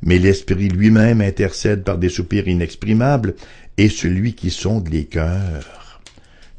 Mais 0.02 0.20
l'Esprit 0.20 0.68
lui-même 0.68 1.22
intercède 1.22 1.84
par 1.84 1.98
des 1.98 2.10
soupirs 2.10 2.48
inexprimables, 2.48 3.36
et 3.78 3.90
celui 3.90 4.34
qui 4.34 4.52
sonde 4.52 4.90
les 4.90 5.06
cœurs 5.06 6.02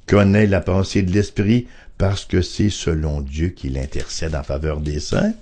connaît 0.07 0.46
la 0.46 0.61
pensée 0.61 1.02
de 1.02 1.12
l'Esprit 1.12 1.66
parce 1.98 2.24
que 2.24 2.42
c'est 2.42 2.70
selon 2.70 3.20
Dieu 3.20 3.48
qu'il 3.48 3.79
intercède 3.79 4.35
en 4.35 4.42
faveur 4.42 4.81
des 4.81 5.00
saints, 5.00 5.33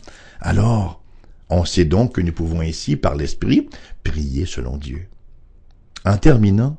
alors 0.40 1.02
on 1.50 1.64
sait 1.64 1.84
donc 1.84 2.14
que 2.14 2.20
nous 2.20 2.32
pouvons 2.32 2.60
ainsi, 2.60 2.96
par 2.96 3.14
l'Esprit, 3.14 3.68
prier 4.02 4.46
selon 4.46 4.76
Dieu. 4.76 5.06
En 6.04 6.16
terminant, 6.16 6.76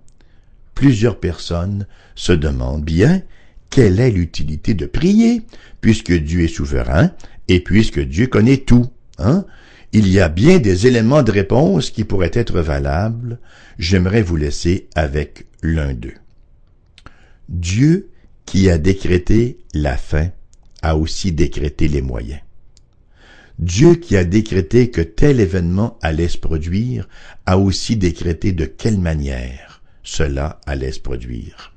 plusieurs 0.76 1.20
personnes 1.20 1.88
se 2.14 2.34
demandent 2.34 2.84
bien 2.84 3.24
quelle 3.70 4.00
est 4.00 4.12
l'utilité 4.12 4.74
de 4.74 4.86
prier, 4.86 5.42
puisque 5.82 6.14
Dieu 6.14 6.44
est 6.44 6.56
souverain 6.56 7.12
et 7.48 7.60
puisque 7.62 8.00
Dieu 8.00 8.28
connaît 8.28 8.58
tout. 8.58 8.88
Hein? 9.18 9.46
Il 9.92 10.08
y 10.08 10.20
a 10.20 10.30
bien 10.30 10.60
des 10.60 10.88
éléments 10.88 11.24
de 11.24 11.32
réponse 11.32 11.90
qui 11.90 12.04
pourraient 12.04 12.32
être 12.34 12.60
valables. 12.60 13.40
J'aimerais 13.80 14.22
vous 14.22 14.36
laisser 14.36 14.88
avec 14.96 15.48
l'un 15.62 15.94
d'eux. 15.94 16.14
Dieu 17.50 18.10
qui 18.46 18.70
a 18.70 18.78
décrété 18.78 19.60
la 19.74 19.98
fin 19.98 20.30
a 20.82 20.98
aussi 20.98 21.32
décrété 21.32 21.88
les 21.88 22.02
moyens. 22.02 22.42
Dieu 23.58 23.96
qui 23.96 24.18
a 24.18 24.26
décrété 24.26 24.92
que 24.92 25.02
tel 25.02 25.40
événement 25.40 25.98
allait 26.02 26.28
se 26.28 26.38
produire 26.38 27.08
a 27.46 27.58
aussi 27.58 27.96
décrété 27.96 28.52
de 28.52 28.66
quelle 28.66 29.00
manière 29.00 29.75
cela 30.06 30.60
allait 30.66 30.94
se 30.94 31.02
produire. 31.02 31.74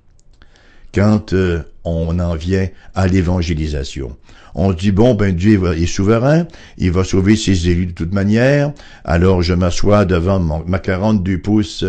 Quand 0.94 1.32
euh, 1.32 1.62
on 1.84 2.18
en 2.20 2.36
vient 2.36 2.68
à 2.94 3.08
l'évangélisation, 3.08 4.16
on 4.54 4.72
dit 4.72 4.92
bon 4.92 5.14
ben 5.14 5.34
Dieu 5.34 5.60
est 5.76 5.86
souverain, 5.86 6.46
il 6.76 6.92
va 6.92 7.04
sauver 7.04 7.36
ses 7.36 7.68
élus 7.68 7.86
de 7.86 7.92
toute 7.92 8.12
manière. 8.12 8.72
Alors 9.04 9.42
je 9.42 9.54
m'assois 9.54 10.04
devant 10.04 10.38
ma 10.38 10.78
42 10.78 11.38
pouces 11.38 11.84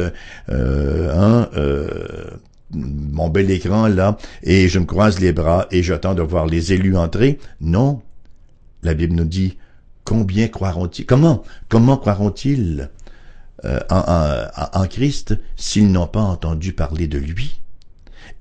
euh, 0.49 1.11
hein, 1.13 1.49
euh, 1.55 1.87
mon 2.73 3.29
bel 3.29 3.49
écran 3.51 3.87
là, 3.87 4.17
et 4.43 4.67
je 4.67 4.79
me 4.79 4.85
croise 4.85 5.19
les 5.19 5.33
bras 5.33 5.67
et 5.71 5.83
j'attends 5.83 6.13
de 6.13 6.21
voir 6.21 6.45
les 6.45 6.73
élus 6.73 6.97
entrer. 6.97 7.39
Non. 7.61 8.01
La 8.83 8.93
Bible 8.93 9.15
nous 9.15 9.25
dit, 9.25 9.57
combien 10.05 10.47
croiront-ils 10.47 11.05
Comment 11.05 11.43
Comment 11.67 11.97
croiront-ils? 11.97 12.89
Euh, 13.65 13.79
en, 13.89 14.87
Christ 14.87 15.37
s'ils 15.55 15.91
n'ont 15.91 16.07
pas 16.07 16.21
entendu 16.21 16.73
parler 16.73 17.07
de 17.07 17.17
lui? 17.17 17.59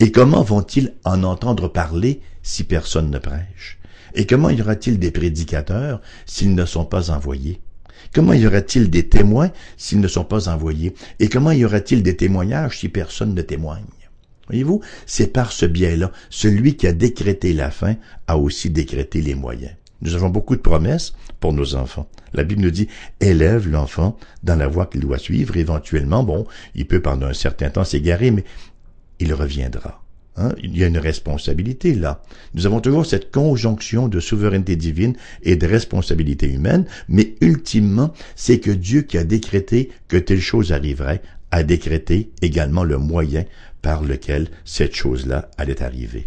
Et 0.00 0.12
comment 0.12 0.42
vont-ils 0.42 0.94
en 1.04 1.24
entendre 1.24 1.68
parler 1.68 2.20
si 2.42 2.64
personne 2.64 3.10
ne 3.10 3.18
prêche? 3.18 3.78
Et 4.14 4.26
comment 4.26 4.50
y 4.50 4.62
aura-t-il 4.62 4.98
des 4.98 5.10
prédicateurs 5.10 6.00
s'ils 6.26 6.54
ne 6.54 6.64
sont 6.64 6.84
pas 6.84 7.10
envoyés? 7.10 7.60
Comment 8.14 8.32
y 8.32 8.46
aura-t-il 8.46 8.90
des 8.90 9.08
témoins 9.08 9.50
s'ils 9.76 10.00
ne 10.00 10.08
sont 10.08 10.24
pas 10.24 10.48
envoyés? 10.48 10.94
Et 11.18 11.28
comment 11.28 11.52
y 11.52 11.64
aura-t-il 11.64 12.02
des 12.02 12.16
témoignages 12.16 12.78
si 12.78 12.88
personne 12.88 13.34
ne 13.34 13.42
témoigne? 13.42 13.84
Voyez-vous, 14.46 14.80
c'est 15.04 15.32
par 15.32 15.52
ce 15.52 15.66
biais-là, 15.66 16.10
celui 16.30 16.76
qui 16.76 16.86
a 16.86 16.92
décrété 16.92 17.52
la 17.52 17.70
fin 17.70 17.96
a 18.26 18.38
aussi 18.38 18.70
décrété 18.70 19.20
les 19.20 19.34
moyens. 19.34 19.74
Nous 20.00 20.14
avons 20.14 20.28
beaucoup 20.28 20.56
de 20.56 20.60
promesses 20.60 21.14
pour 21.40 21.52
nos 21.52 21.74
enfants. 21.74 22.08
La 22.32 22.44
Bible 22.44 22.62
nous 22.62 22.70
dit, 22.70 22.88
élève 23.20 23.68
l'enfant 23.68 24.16
dans 24.42 24.56
la 24.56 24.68
voie 24.68 24.86
qu'il 24.86 25.00
doit 25.00 25.18
suivre. 25.18 25.56
Éventuellement, 25.56 26.22
bon, 26.22 26.46
il 26.74 26.86
peut 26.86 27.00
pendant 27.00 27.26
un 27.26 27.34
certain 27.34 27.70
temps 27.70 27.84
s'égarer, 27.84 28.30
mais 28.30 28.44
il 29.18 29.34
reviendra. 29.34 30.02
Hein? 30.36 30.54
Il 30.62 30.76
y 30.76 30.84
a 30.84 30.86
une 30.86 30.98
responsabilité 30.98 31.94
là. 31.94 32.22
Nous 32.54 32.66
avons 32.66 32.80
toujours 32.80 33.06
cette 33.06 33.32
conjonction 33.32 34.08
de 34.08 34.20
souveraineté 34.20 34.76
divine 34.76 35.16
et 35.42 35.56
de 35.56 35.66
responsabilité 35.66 36.48
humaine, 36.48 36.86
mais 37.08 37.34
ultimement, 37.40 38.12
c'est 38.36 38.60
que 38.60 38.70
Dieu 38.70 39.02
qui 39.02 39.18
a 39.18 39.24
décrété 39.24 39.90
que 40.06 40.16
telle 40.16 40.40
chose 40.40 40.72
arriverait, 40.72 41.22
a 41.50 41.62
décrété 41.62 42.30
également 42.42 42.84
le 42.84 42.98
moyen 42.98 43.44
par 43.82 44.04
lequel 44.04 44.48
cette 44.64 44.94
chose-là 44.94 45.50
allait 45.56 45.82
arriver. 45.82 46.26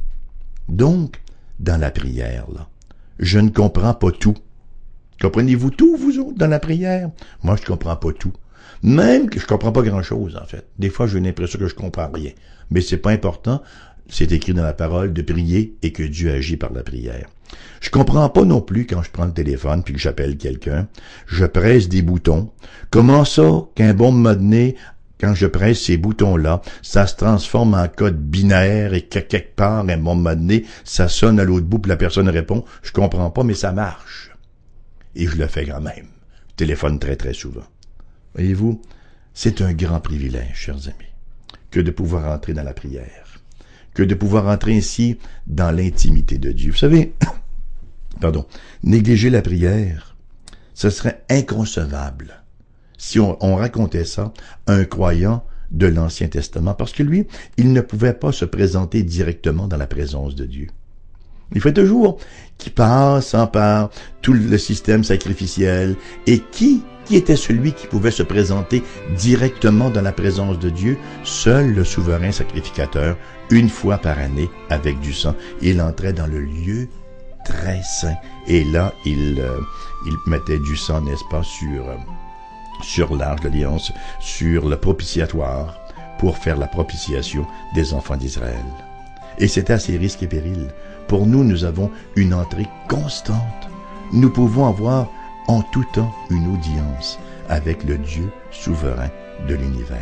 Donc, 0.67 1.21
dans 1.59 1.79
la 1.79 1.91
prière, 1.91 2.47
là, 2.53 2.67
je 3.21 3.39
ne 3.39 3.49
comprends 3.49 3.93
pas 3.93 4.11
tout. 4.11 4.35
Comprenez-vous 5.21 5.69
tout, 5.69 5.95
vous 5.95 6.19
autres, 6.19 6.37
dans 6.37 6.47
la 6.47 6.59
prière? 6.59 7.11
Moi, 7.43 7.55
je 7.55 7.65
comprends 7.65 7.95
pas 7.95 8.11
tout. 8.11 8.33
Même 8.83 9.29
que 9.29 9.39
je 9.39 9.45
comprends 9.45 9.71
pas 9.71 9.83
grand-chose, 9.83 10.35
en 10.41 10.45
fait. 10.45 10.65
Des 10.79 10.89
fois, 10.89 11.05
j'ai 11.05 11.19
l'impression 11.19 11.59
que 11.59 11.67
je 11.67 11.75
comprends 11.75 12.09
rien. 12.11 12.31
Mais 12.71 12.81
c'est 12.81 12.97
pas 12.97 13.11
important. 13.11 13.61
C'est 14.09 14.31
écrit 14.31 14.53
dans 14.53 14.63
la 14.63 14.73
parole 14.73 15.13
de 15.13 15.21
prier 15.21 15.77
et 15.83 15.91
que 15.91 16.03
Dieu 16.03 16.31
agit 16.31 16.57
par 16.57 16.73
la 16.73 16.81
prière. 16.81 17.27
Je 17.79 17.89
comprends 17.91 18.27
pas 18.29 18.43
non 18.43 18.61
plus 18.61 18.87
quand 18.87 19.03
je 19.03 19.11
prends 19.11 19.25
le 19.25 19.33
téléphone 19.33 19.83
puis 19.83 19.93
que 19.93 19.99
j'appelle 19.99 20.37
quelqu'un. 20.37 20.87
Je 21.27 21.45
presse 21.45 21.89
des 21.89 22.01
boutons. 22.01 22.49
Comment 22.89 23.23
ça 23.23 23.65
qu'un 23.75 23.93
bon 23.93 24.11
moment 24.11 24.33
donné, 24.33 24.75
quand 25.21 25.35
je 25.35 25.45
presse 25.45 25.83
ces 25.83 25.97
boutons-là, 25.97 26.63
ça 26.81 27.05
se 27.05 27.15
transforme 27.15 27.75
en 27.75 27.87
code 27.87 28.19
binaire 28.19 28.95
et 28.95 29.03
que 29.03 29.19
quelque 29.19 29.55
part, 29.55 29.87
à 29.87 29.91
un 29.91 29.97
moment 29.97 30.33
donné, 30.33 30.65
ça 30.83 31.07
sonne 31.07 31.39
à 31.39 31.43
l'autre 31.43 31.67
bout, 31.67 31.77
puis 31.77 31.89
la 31.89 31.95
personne 31.95 32.27
répond, 32.27 32.65
je 32.81 32.91
comprends 32.91 33.29
pas, 33.29 33.43
mais 33.43 33.53
ça 33.53 33.71
marche. 33.71 34.31
Et 35.15 35.27
je 35.27 35.37
le 35.37 35.45
fais 35.45 35.67
quand 35.67 35.79
même. 35.79 36.07
Je 36.49 36.55
téléphone 36.55 36.97
très 36.97 37.15
très 37.15 37.33
souvent. 37.33 37.65
Voyez-vous, 38.33 38.81
c'est 39.35 39.61
un 39.61 39.73
grand 39.73 39.99
privilège, 39.99 40.55
chers 40.55 40.87
amis, 40.87 41.13
que 41.69 41.79
de 41.79 41.91
pouvoir 41.91 42.33
entrer 42.33 42.53
dans 42.53 42.63
la 42.63 42.73
prière, 42.73 43.39
que 43.93 44.01
de 44.01 44.15
pouvoir 44.15 44.47
entrer 44.47 44.75
ainsi 44.75 45.19
dans 45.45 45.69
l'intimité 45.69 46.39
de 46.39 46.51
Dieu. 46.51 46.71
Vous 46.71 46.77
savez, 46.77 47.13
pardon, 48.19 48.47
négliger 48.81 49.29
la 49.29 49.43
prière, 49.43 50.15
ce 50.73 50.89
serait 50.89 51.23
inconcevable 51.29 52.40
si 53.01 53.19
on, 53.19 53.55
racontait 53.55 54.05
ça 54.05 54.31
un 54.67 54.85
croyant 54.85 55.43
de 55.71 55.87
l'Ancien 55.87 56.27
Testament, 56.27 56.75
parce 56.75 56.91
que 56.91 57.01
lui, 57.01 57.25
il 57.57 57.73
ne 57.73 57.81
pouvait 57.81 58.13
pas 58.13 58.31
se 58.31 58.45
présenter 58.45 59.01
directement 59.01 59.67
dans 59.67 59.77
la 59.77 59.87
présence 59.87 60.35
de 60.35 60.45
Dieu. 60.45 60.67
Il 61.51 61.61
fait 61.61 61.73
toujours 61.73 62.19
qui 62.59 62.69
passe 62.69 63.33
en 63.33 63.47
par 63.47 63.89
tout 64.21 64.33
le 64.33 64.55
système 64.59 65.03
sacrificiel 65.03 65.95
et 66.27 66.43
qui 66.51 66.83
qui 67.05 67.15
était 67.15 67.35
celui 67.35 67.73
qui 67.73 67.87
pouvait 67.87 68.11
se 68.11 68.21
présenter 68.21 68.83
directement 69.17 69.89
dans 69.89 70.03
la 70.03 70.11
présence 70.11 70.59
de 70.59 70.69
Dieu? 70.69 70.95
Seul 71.23 71.73
le 71.73 71.83
souverain 71.83 72.31
sacrificateur, 72.31 73.17
une 73.49 73.69
fois 73.69 73.97
par 73.97 74.19
année, 74.19 74.49
avec 74.69 74.99
du 74.99 75.11
sang. 75.11 75.35
Il 75.63 75.81
entrait 75.81 76.13
dans 76.13 76.27
le 76.27 76.39
lieu 76.39 76.87
très 77.45 77.81
saint. 77.81 78.15
Et 78.47 78.63
là, 78.63 78.93
il, 79.07 79.39
euh, 79.39 79.59
il 80.05 80.15
mettait 80.27 80.59
du 80.59 80.77
sang, 80.77 81.01
n'est-ce 81.01 81.23
pas, 81.31 81.41
sur, 81.41 81.89
euh, 81.89 81.95
sur 82.83 83.15
l'arche 83.15 83.41
d'alliance, 83.41 83.91
sur 84.19 84.67
le 84.67 84.77
propitiatoire, 84.77 85.79
pour 86.19 86.37
faire 86.37 86.57
la 86.57 86.67
propitiation 86.67 87.45
des 87.73 87.93
enfants 87.93 88.17
d'Israël. 88.17 88.65
Et 89.37 89.47
c'est 89.47 89.69
à 89.69 89.79
ces 89.79 89.97
risques 89.97 90.23
et 90.23 90.27
périls. 90.27 90.71
Pour 91.07 91.25
nous, 91.25 91.43
nous 91.43 91.63
avons 91.63 91.89
une 92.15 92.33
entrée 92.33 92.67
constante. 92.87 93.37
Nous 94.13 94.29
pouvons 94.29 94.67
avoir 94.67 95.09
en 95.47 95.61
tout 95.61 95.85
temps 95.93 96.13
une 96.29 96.53
audience 96.53 97.19
avec 97.49 97.83
le 97.83 97.97
Dieu 97.97 98.31
souverain 98.51 99.09
de 99.47 99.55
l'univers. 99.55 99.99